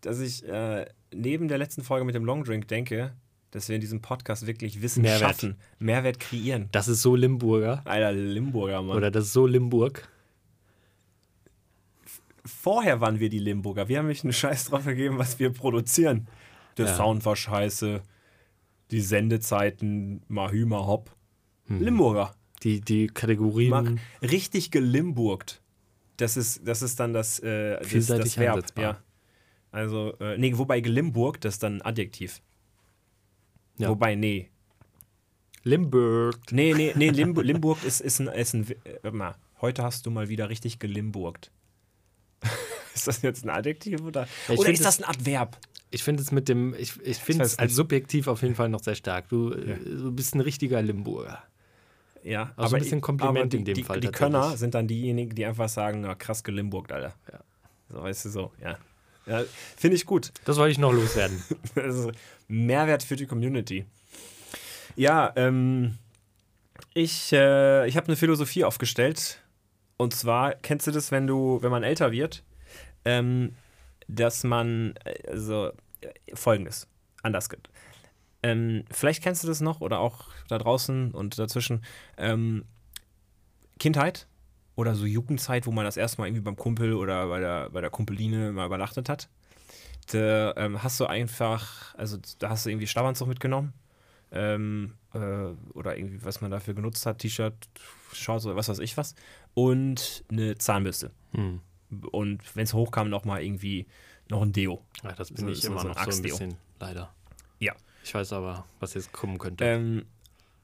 [0.00, 3.12] dass ich äh, neben der letzten Folge mit dem Longdrink denke,
[3.50, 5.20] dass wir in diesem Podcast wirklich Wissen Mehrwert.
[5.20, 6.68] schaffen, Mehrwert kreieren.
[6.72, 7.82] Das ist so Limburger.
[7.84, 8.96] Alter, Limburger, Mann.
[8.96, 10.08] Oder das ist so Limburg.
[12.48, 13.88] Vorher waren wir die Limburger.
[13.88, 16.26] Wir haben mich einen Scheiß drauf gegeben, was wir produzieren.
[16.76, 16.96] Der Ja.
[16.96, 18.02] Sound war scheiße.
[18.90, 21.14] Die Sendezeiten, Mahü, Hopp.
[21.66, 21.82] Hm.
[21.82, 22.34] Limburger.
[22.62, 23.70] Die, die Kategorien.
[23.70, 23.92] Mag
[24.22, 25.62] richtig gelimburgt.
[26.16, 28.64] Das ist, das ist dann das, äh, das, Vielseitig das Verb.
[28.78, 28.98] Ja.
[29.70, 32.40] Also, äh, nee, wobei gelimburgt, das ist dann Adjektiv.
[33.76, 33.88] Ja.
[33.88, 34.48] Wobei, nee.
[35.62, 36.40] Limburg.
[36.50, 40.06] Nee, nee, nee, Limburg, Limburg ist, ist ein, ist ein äh, warte mal, heute hast
[40.06, 41.52] du mal wieder richtig gelimburgt.
[42.98, 45.56] Ist das jetzt ein Adjektiv oder, Ja, oder ist das ein Adverb?
[45.90, 48.82] Ich finde es mit dem, ich, ich finde es als subjektiv auf jeden Fall noch
[48.82, 49.28] sehr stark.
[49.28, 51.42] Du, äh, du bist ein richtiger Limburger.
[52.22, 54.08] Ja, Also ein bisschen Kompliment aber die, in dem die, Fall Die.
[54.08, 57.14] Könner sind dann diejenigen, die einfach sagen, na, krass gelimburgt, Alter.
[57.32, 57.40] Ja.
[57.88, 58.76] So, weißt du, so, ja.
[59.26, 59.44] ja
[59.76, 60.32] Finde ich gut.
[60.44, 61.42] Das wollte ich noch loswerden.
[61.74, 62.10] Ist
[62.48, 63.86] Mehrwert für die Community.
[64.96, 65.94] Ja, ähm,
[66.92, 69.40] ich, äh, ich habe eine Philosophie aufgestellt.
[69.96, 72.42] Und zwar, kennst du das, wenn du, wenn man älter wird,
[73.04, 73.54] ähm,
[74.06, 74.94] dass man,
[75.26, 75.72] also
[76.34, 76.88] folgendes,
[77.22, 77.68] anders geht.
[78.42, 81.84] Ähm, vielleicht kennst du das noch oder auch da draußen und dazwischen.
[82.16, 82.64] Ähm,
[83.78, 84.26] Kindheit
[84.76, 87.80] oder so Jugendzeit, wo man das erste Mal irgendwie beim Kumpel oder bei der, bei
[87.80, 89.28] der Kumpeline mal übernachtet hat.
[90.12, 93.72] Da ähm, hast du einfach, also da hast du irgendwie Schlafanzug mitgenommen.
[94.30, 95.18] Ähm, äh,
[95.72, 97.54] oder irgendwie, was man dafür genutzt hat, T-Shirt,
[98.12, 99.14] Shorts oder was weiß ich was.
[99.54, 101.10] Und eine Zahnbürste.
[101.32, 101.60] Hm.
[102.10, 103.86] Und wenn es hochkam, nochmal irgendwie
[104.28, 104.84] noch ein Deo.
[105.02, 107.12] Ja, das bin So- ich so- immer so noch so ein bisschen, leider.
[107.58, 107.74] Ja.
[108.04, 109.64] Ich weiß aber, was jetzt kommen könnte.
[109.64, 110.06] Ähm,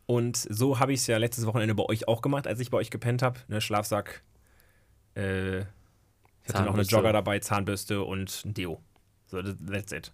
[0.07, 2.77] und so habe ich es ja letztes Wochenende bei euch auch gemacht, als ich bei
[2.79, 3.41] euch gepennt habe.
[3.49, 4.22] Ne, Schlafsack.
[5.16, 5.64] Äh, ich
[6.53, 6.83] hatte noch eine.
[6.83, 8.81] Jogger dabei, Zahnbürste und ein Deo.
[9.27, 10.12] So, that- that's it.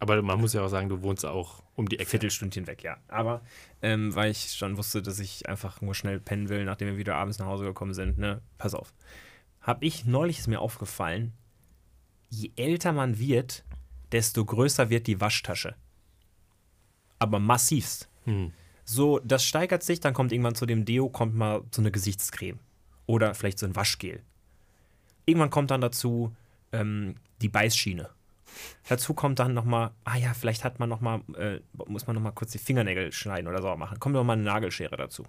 [0.00, 2.10] aber man muss ja auch sagen, du wohnst auch um die Ecke.
[2.10, 2.96] Viertelstündchen weg, ja.
[3.08, 3.40] Aber
[3.82, 7.16] ähm, weil ich schon wusste, dass ich einfach nur schnell pennen will, nachdem wir wieder
[7.16, 8.92] abends nach Hause gekommen sind, ne, pass auf.
[9.60, 11.32] Hab ich neulich ist mir aufgefallen,
[12.30, 13.64] je älter man wird,
[14.12, 15.74] desto größer wird die Waschtasche.
[17.18, 18.08] Aber massivst.
[18.24, 18.52] Hm.
[18.84, 22.58] So, das steigert sich, dann kommt irgendwann zu dem Deo, kommt mal so eine Gesichtscreme.
[23.06, 24.22] Oder vielleicht so ein Waschgel.
[25.26, 26.34] Irgendwann kommt dann dazu
[26.72, 28.08] ähm, die Beißschiene.
[28.88, 32.32] Dazu kommt dann nochmal, ah ja, vielleicht hat man noch mal, äh, muss man nochmal
[32.32, 34.00] kurz die Fingernägel schneiden oder sauber machen.
[34.00, 35.26] Kommt nochmal eine Nagelschere dazu.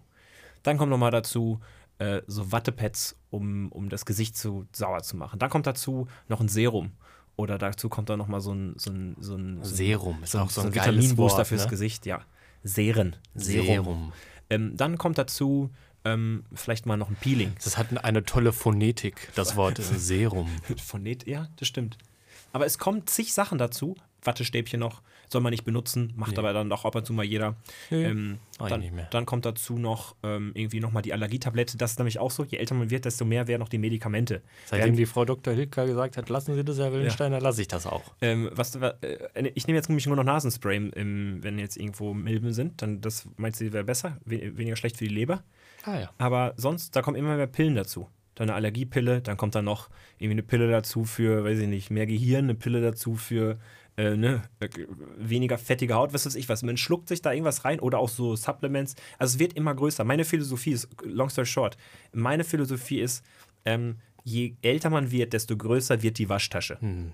[0.64, 1.60] Dann kommt nochmal dazu
[2.00, 5.39] äh, so Wattepads, um, um das Gesicht zu sauer zu machen.
[5.39, 6.91] Dann kommt dazu noch ein Serum.
[7.36, 10.36] Oder dazu kommt dann nochmal so ein, so ein, so ein, so ein Serum ist
[10.36, 11.70] auch so ein, geiles Vitaminbooster Wort, fürs ne?
[11.70, 12.22] Gesicht, ja.
[12.64, 13.16] Seren.
[13.34, 13.66] Serum.
[13.66, 14.14] Serum.
[14.50, 15.70] Ähm, dann kommt dazu
[16.04, 17.54] ähm, vielleicht mal noch ein Peeling.
[17.64, 20.50] Das hat eine tolle Phonetik, das Wort Serum.
[20.84, 21.97] Von Net, ja, das stimmt.
[22.52, 25.02] Aber es kommen zig Sachen dazu, Wattestäbchen noch.
[25.32, 26.40] Soll man nicht benutzen, macht Nee.
[26.40, 27.56] aber dann doch ab und zu mal jeder.
[27.92, 31.78] Nee, Ähm, dann, dann kommt dazu noch ähm, irgendwie nochmal die Allergietablette.
[31.78, 34.42] Das ist nämlich auch so, je älter man wird, desto mehr werden noch die Medikamente.
[34.66, 35.54] Seitdem die Frau Dr.
[35.54, 38.04] Hilker gesagt hat, lassen Sie das, Herr Willensteiner, lasse ich das auch.
[38.22, 38.92] Ähm, was, äh,
[39.54, 42.82] ich nehme jetzt nämlich nur noch Nasenspray, im, wenn jetzt irgendwo Milben sind.
[42.82, 45.44] Dann das meinst du, wäre besser, we weniger schlecht für die Leber.
[45.84, 46.10] Ah ja.
[46.18, 48.08] Aber sonst, da kommen immer mehr Pillen dazu.
[48.36, 51.92] Dann eine Allergiepille, dann kommt dann noch irgendwie eine Pille dazu für, weiß ich nicht,
[51.92, 53.60] mehr Gehirn, eine Pille dazu für
[54.00, 54.70] äh, ne, äh,
[55.18, 56.64] weniger fettige Haut, was weiß ich was.
[56.64, 58.95] Man schluckt sich da irgendwas rein oder auch so Supplements.
[59.18, 60.06] Also es wird immer größer.
[60.06, 61.78] Meine Philosophie ist, long story short,
[62.14, 63.26] meine Philosophie ist,
[63.66, 66.80] ähm, je älter man wird, desto größer wird die Waschtasche.
[66.80, 67.12] Hm.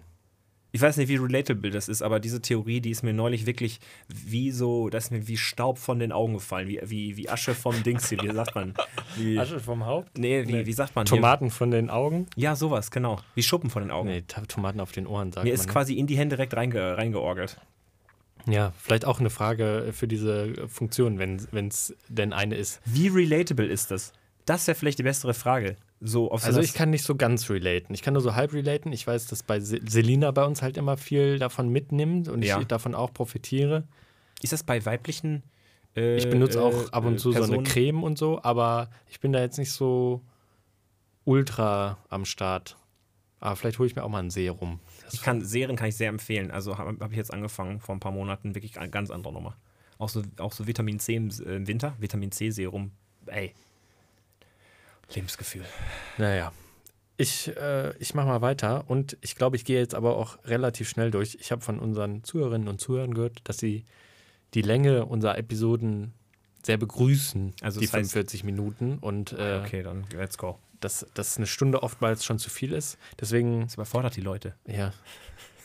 [0.75, 3.79] Ich weiß nicht, wie relatable das ist, aber diese Theorie, die ist mir neulich wirklich
[4.09, 7.55] wie so, das ist mir wie Staub von den Augen gefallen, wie, wie, wie Asche
[7.55, 8.73] vom Dings hier, wie sagt man?
[9.15, 10.17] Wie, Asche vom Haupt?
[10.17, 10.65] nee, wie, Nee.
[10.65, 11.05] wie sagt man?
[11.05, 11.15] hier?
[11.15, 12.27] Tomaten von den Augen?
[12.35, 13.21] Ja, sowas, genau.
[13.35, 14.09] Wie Schuppen von den Augen.
[14.09, 15.59] Nee, Tomaten auf den Ohren, sagt Mir man.
[15.61, 15.71] ist ne?
[15.71, 17.55] quasi in die Hände direkt reinge, reingeorgelt.
[18.45, 22.81] Ja, vielleicht auch eine Frage für diese Funktion, wenn es denn eine ist.
[22.83, 24.11] Wie relatable ist das?
[24.45, 25.77] Das wäre vielleicht die bessere Frage.
[26.01, 27.93] So auf so Also ich kann nicht so ganz relaten.
[27.93, 28.91] Ich kann nur so halb relaten.
[28.91, 32.59] Ich weiß, dass bei Se- Selina bei uns halt immer viel davon mitnimmt und Ja.
[32.59, 33.83] ich davon auch profitiere.
[34.41, 35.41] ist das bei weiblichen
[35.95, 37.63] äh, Ich benutze auch äh, ab und zu so eine Personen?
[37.65, 40.21] Creme und so, aber ich bin da jetzt nicht so
[41.23, 42.77] ultra am Start.
[43.39, 44.79] Aber vielleicht hole ich mir auch mal ein Serum.
[45.03, 46.51] Das Ich kann, Serien kann ich sehr empfehlen.
[46.51, 49.55] Also habe hab ich jetzt angefangen vor ein paar Monaten, wirklich eine ganz andere Nummer.
[49.97, 52.91] Auch so, auch so Vitamin C im, äh, im Winter, Vitamin C Serum.
[53.27, 53.53] Ey.
[55.13, 55.63] Lebensgefühl.
[56.17, 56.51] Naja.
[57.17, 60.89] Ich, äh, ich mache mal weiter und ich glaube, ich gehe jetzt aber auch relativ
[60.89, 61.37] schnell durch.
[61.39, 63.85] Ich habe von unseren Zuhörerinnen und Zuhörern gehört, dass sie
[64.53, 66.13] die Länge unserer Episoden
[66.63, 70.59] sehr begrüßen, Also die das heißt- 45 Minuten und äh, Okay, dann let's go.
[70.81, 72.97] dass, dass eine Stunde oftmals schon zu viel ist.
[73.19, 74.55] Deswegen, Das überfordert die Leute.
[74.67, 74.91] ja,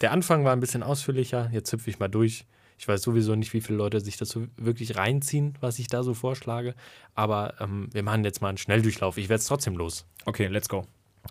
[0.03, 2.47] der Anfang war ein bisschen ausführlicher, jetzt hüpfe ich mal durch.
[2.81, 6.03] Ich weiß sowieso nicht, wie viele Leute sich das so wirklich reinziehen, was ich da
[6.03, 6.74] so vorschlage,
[7.14, 9.18] aber ähm, wir machen jetzt mal einen Schnelldurchlauf.
[9.18, 10.07] Ich werde es trotzdem los.
[10.24, 10.87] Okay, let's go.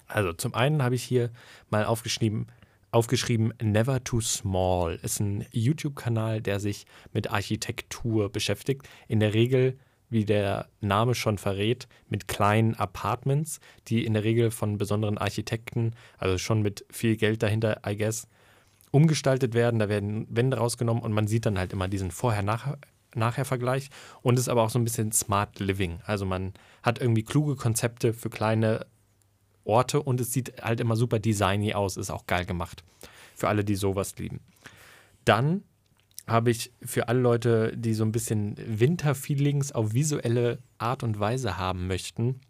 [0.05, 1.31] Also zum einen habe ich hier
[1.71, 2.45] mal aufgeschrieben,
[2.91, 4.99] aufgeschrieben Never Too Small.
[5.01, 8.87] Ist ein YouTube-Kanal, der sich mit Architektur beschäftigt.
[9.07, 14.51] In der Regel, wie der Name schon verrät, mit kleinen Apartments, die in der Regel
[14.51, 18.27] von besonderen Architekten, also schon mit viel Geld dahinter, I guess,
[18.91, 19.79] umgestaltet werden.
[19.79, 23.89] Da werden Wände rausgenommen und man sieht dann halt immer diesen Vorher-Nachher-Vergleich.
[24.21, 25.99] Und es ist aber auch so ein bisschen Smart Living.
[26.05, 28.85] Also man hat irgendwie kluge Konzepte für kleine
[29.63, 32.83] Orte und es sieht halt immer super designy aus, ist auch geil gemacht.
[33.35, 34.39] Für alle, die sowas lieben.
[35.25, 35.63] Dann
[36.27, 41.57] habe ich für alle Leute, die so ein bisschen Winterfeelings auf visuelle Art und Weise
[41.57, 42.41] haben möchten,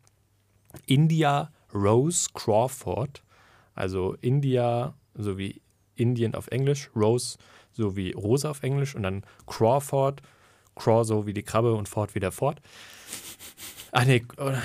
[0.85, 3.23] India Rose Crawford,
[3.75, 5.61] also India sowie
[5.99, 7.37] Indien auf Englisch, Rose
[7.73, 10.21] sowie Rose auf Englisch und dann Crawford,
[10.75, 12.59] Craw so wie die Krabbe und Ford wie der Ford.
[13.91, 14.61] Ach nee, oder-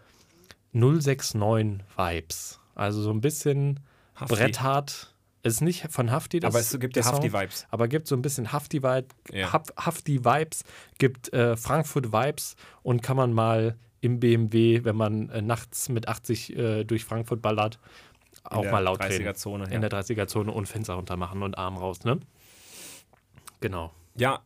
[0.74, 2.58] 069-Vibes.
[2.74, 3.80] Also so ein bisschen
[4.14, 4.34] Hafti.
[4.34, 5.12] bretthart.
[5.42, 7.66] Ist nicht von Hafti, das Aber es gibt ja Hafti-Vibes.
[7.70, 9.52] aber gibt so ein bisschen Hafti-Vibe, Ja.
[9.52, 10.64] Hafti-Vibes,
[10.98, 16.56] gibt äh, Frankfurt-Vibes und kann man mal im BMW, wenn man äh, nachts mit 80
[16.56, 17.78] äh, durch Frankfurt ballert,
[18.44, 19.26] auch mal laut reden.
[19.26, 19.72] 30er-Zone.
[19.72, 22.18] In der 30er-Zone und Fenster runter machen und Arm raus, ne?
[23.60, 23.92] Genau.
[24.16, 24.40] Ja,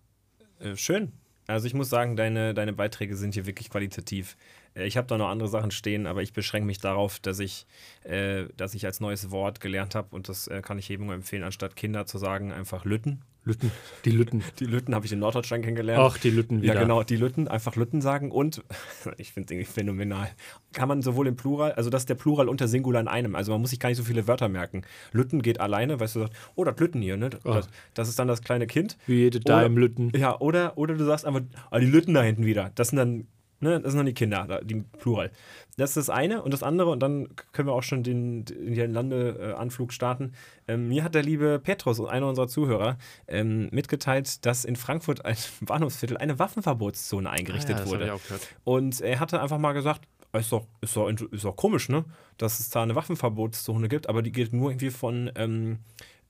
[0.60, 1.12] äh, schön.
[1.46, 4.36] Also ich muss sagen, deine, deine Beiträge sind hier wirklich qualitativ.
[4.74, 7.66] Äh, ich habe da noch andere Sachen stehen, aber ich beschränke mich darauf, dass ich,
[8.04, 11.14] äh, dass ich als neues Wort gelernt habe und das äh, kann ich jedem nur
[11.14, 13.22] empfehlen, anstatt Kinder zu sagen, einfach Lütten.
[13.44, 13.72] Lütten,
[14.04, 14.44] die Lütten.
[14.60, 16.00] Die Lütten habe ich in Norddeutschland kennengelernt.
[16.00, 16.74] Ach, die Lütten wieder.
[16.74, 18.62] Ja, genau, die Lütten, einfach Lütten sagen und
[19.16, 20.30] ich finde es irgendwie phänomenal.
[20.72, 23.50] Kann man sowohl im Plural, also das ist der Plural unter Singular in einem, also
[23.50, 24.82] man muss sich gar nicht so viele Wörter merken.
[25.10, 27.30] Lütten geht alleine, weißt du, sagst, oh, das Lütten hier, ne?
[27.42, 27.54] Oh.
[27.54, 28.96] Das, das ist dann das kleine Kind.
[29.06, 30.12] Wie jede Dime Lütten.
[30.14, 32.70] Ja, oder, oder du sagst einfach, ah, die Lütten da hinten wieder.
[32.76, 33.26] Das sind dann,
[33.62, 35.30] ne, das sind dann die Kinder, die Plural.
[35.76, 38.92] Das ist das eine und das andere, und dann können wir auch schon den, den
[38.92, 40.32] Landeanflug starten.
[40.68, 45.36] Ähm, mir hat der liebe Petrus, einer unserer Zuhörer, ähm, mitgeteilt, dass in Frankfurt ein
[45.62, 48.18] Bahnhofsviertel eine Waffenverbotszone eingerichtet Ah ja, wurde.
[48.64, 50.02] Und er hatte einfach mal gesagt,
[50.40, 52.04] ist doch, ist, doch, ist doch komisch, ne?
[52.38, 55.78] Dass es da eine Waffenverbotszone gibt, aber die gilt nur irgendwie von ähm,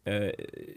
[0.05, 0.31] äh,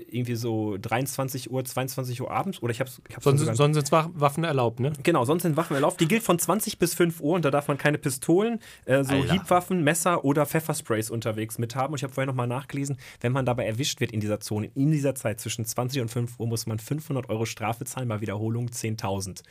[0.09, 2.61] irgendwie so 23 Uhr, 22 Uhr abends.
[2.61, 4.93] Oder ich hab's, ich hab's Sonst, sonst sind Wa- Waffen erlaubt, ne?
[5.03, 5.99] Genau, sonst sind Waffen erlaubt.
[5.99, 9.13] Die gilt von 20 bis 5 Uhr und da darf man keine Pistolen, äh, so
[9.15, 9.33] Alter.
[9.33, 11.93] Hiebwaffen, Messer oder Pfeffersprays unterwegs mit haben.
[11.93, 14.91] Und ich habe vorher nochmal nachgelesen, wenn man dabei erwischt wird in dieser Zone, in
[14.91, 18.67] dieser Zeit zwischen 20 und 5 Uhr, muss man 500 Euro Strafe zahlen, bei Wiederholung
[18.67, 19.41] 10.000.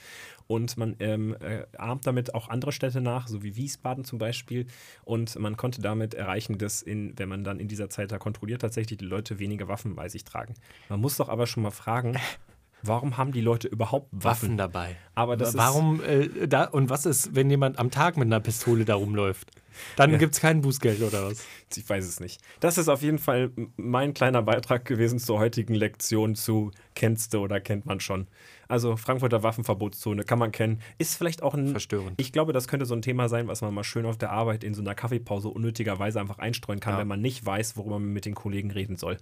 [0.46, 4.66] Und man ähm, äh, ahmt damit auch andere Städte nach, so wie Wiesbaden zum Beispiel.
[5.02, 8.60] Und man konnte damit erreichen, dass, in, wenn man dann in dieser Zeit da kontrolliert,
[8.60, 10.54] tatsächlich die Leute weniger Waffen bei sich tragen.
[10.88, 12.16] Man muss doch aber schon mal fragen,
[12.82, 14.24] warum haben die Leute überhaupt Waffen?
[14.24, 14.96] Waffen dabei.
[15.14, 18.84] Aber das Warum äh, da und was ist, wenn jemand am Tag mit einer Pistole
[18.84, 19.50] da rumläuft?
[19.96, 21.44] Dann gibt's kein Bußgeld oder was?
[21.76, 22.40] Ich weiß es nicht.
[22.60, 27.38] Das ist auf jeden Fall mein kleiner Beitrag gewesen zur heutigen Lektion zu kennst du
[27.40, 28.28] oder kennt man schon.
[28.68, 30.80] Also Frankfurter Waffenverbotszone kann man kennen.
[30.98, 31.68] Ist vielleicht auch ein.
[31.68, 32.12] Verstörend.
[32.20, 34.62] Ich glaube, das könnte so ein Thema sein, was man mal schön auf der Arbeit
[34.62, 37.00] in so einer Kaffeepause unnötigerweise einfach einstreuen kann, Ja.
[37.00, 39.16] wenn man nicht weiß, worüber man mit den Kollegen reden soll.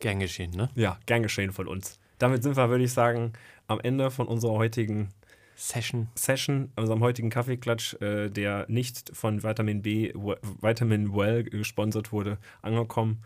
[0.00, 0.70] Gern geschehen, ne?
[0.74, 1.98] Ja, gern geschehen von uns.
[2.18, 3.32] Damit sind wir, würde ich sagen,
[3.66, 5.08] am Ende von unserer heutigen
[5.56, 6.08] Session.
[6.14, 13.22] Session, unserem heutigen Kaffeeklatsch, äh, der nicht von Vitamin B, Vitamin Well gesponsert wurde, angekommen.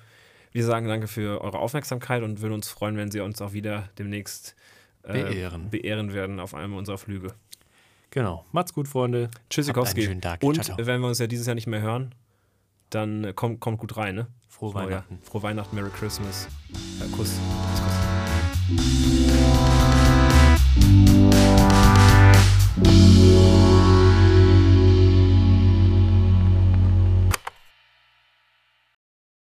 [0.53, 3.89] Wir sagen danke für eure Aufmerksamkeit und würden uns freuen, wenn Sie uns auch wieder
[3.99, 4.57] demnächst
[5.03, 5.70] äh, Beehren.
[5.70, 7.35] beehren werden auf einem unserer Flüge.
[8.11, 8.45] Genau.
[8.53, 9.31] Macht's gut, Freunde.
[9.49, 10.03] Tschüssikowski.
[10.03, 10.43] Schönen Tag.
[10.43, 10.87] Und Ciao, ciao.
[10.87, 12.14] wenn wir uns ja dieses Jahr nicht mehr hören,
[12.91, 14.27] dann äh, kommt, kommt gut rein, ne?
[14.53, 14.75] Frohe.
[14.75, 15.19] Weihnachten.
[15.23, 16.47] Frohe Weihnachten, Merry Christmas.
[17.01, 17.09] Äh.
[17.17, 19.02] Kuss, Kuss.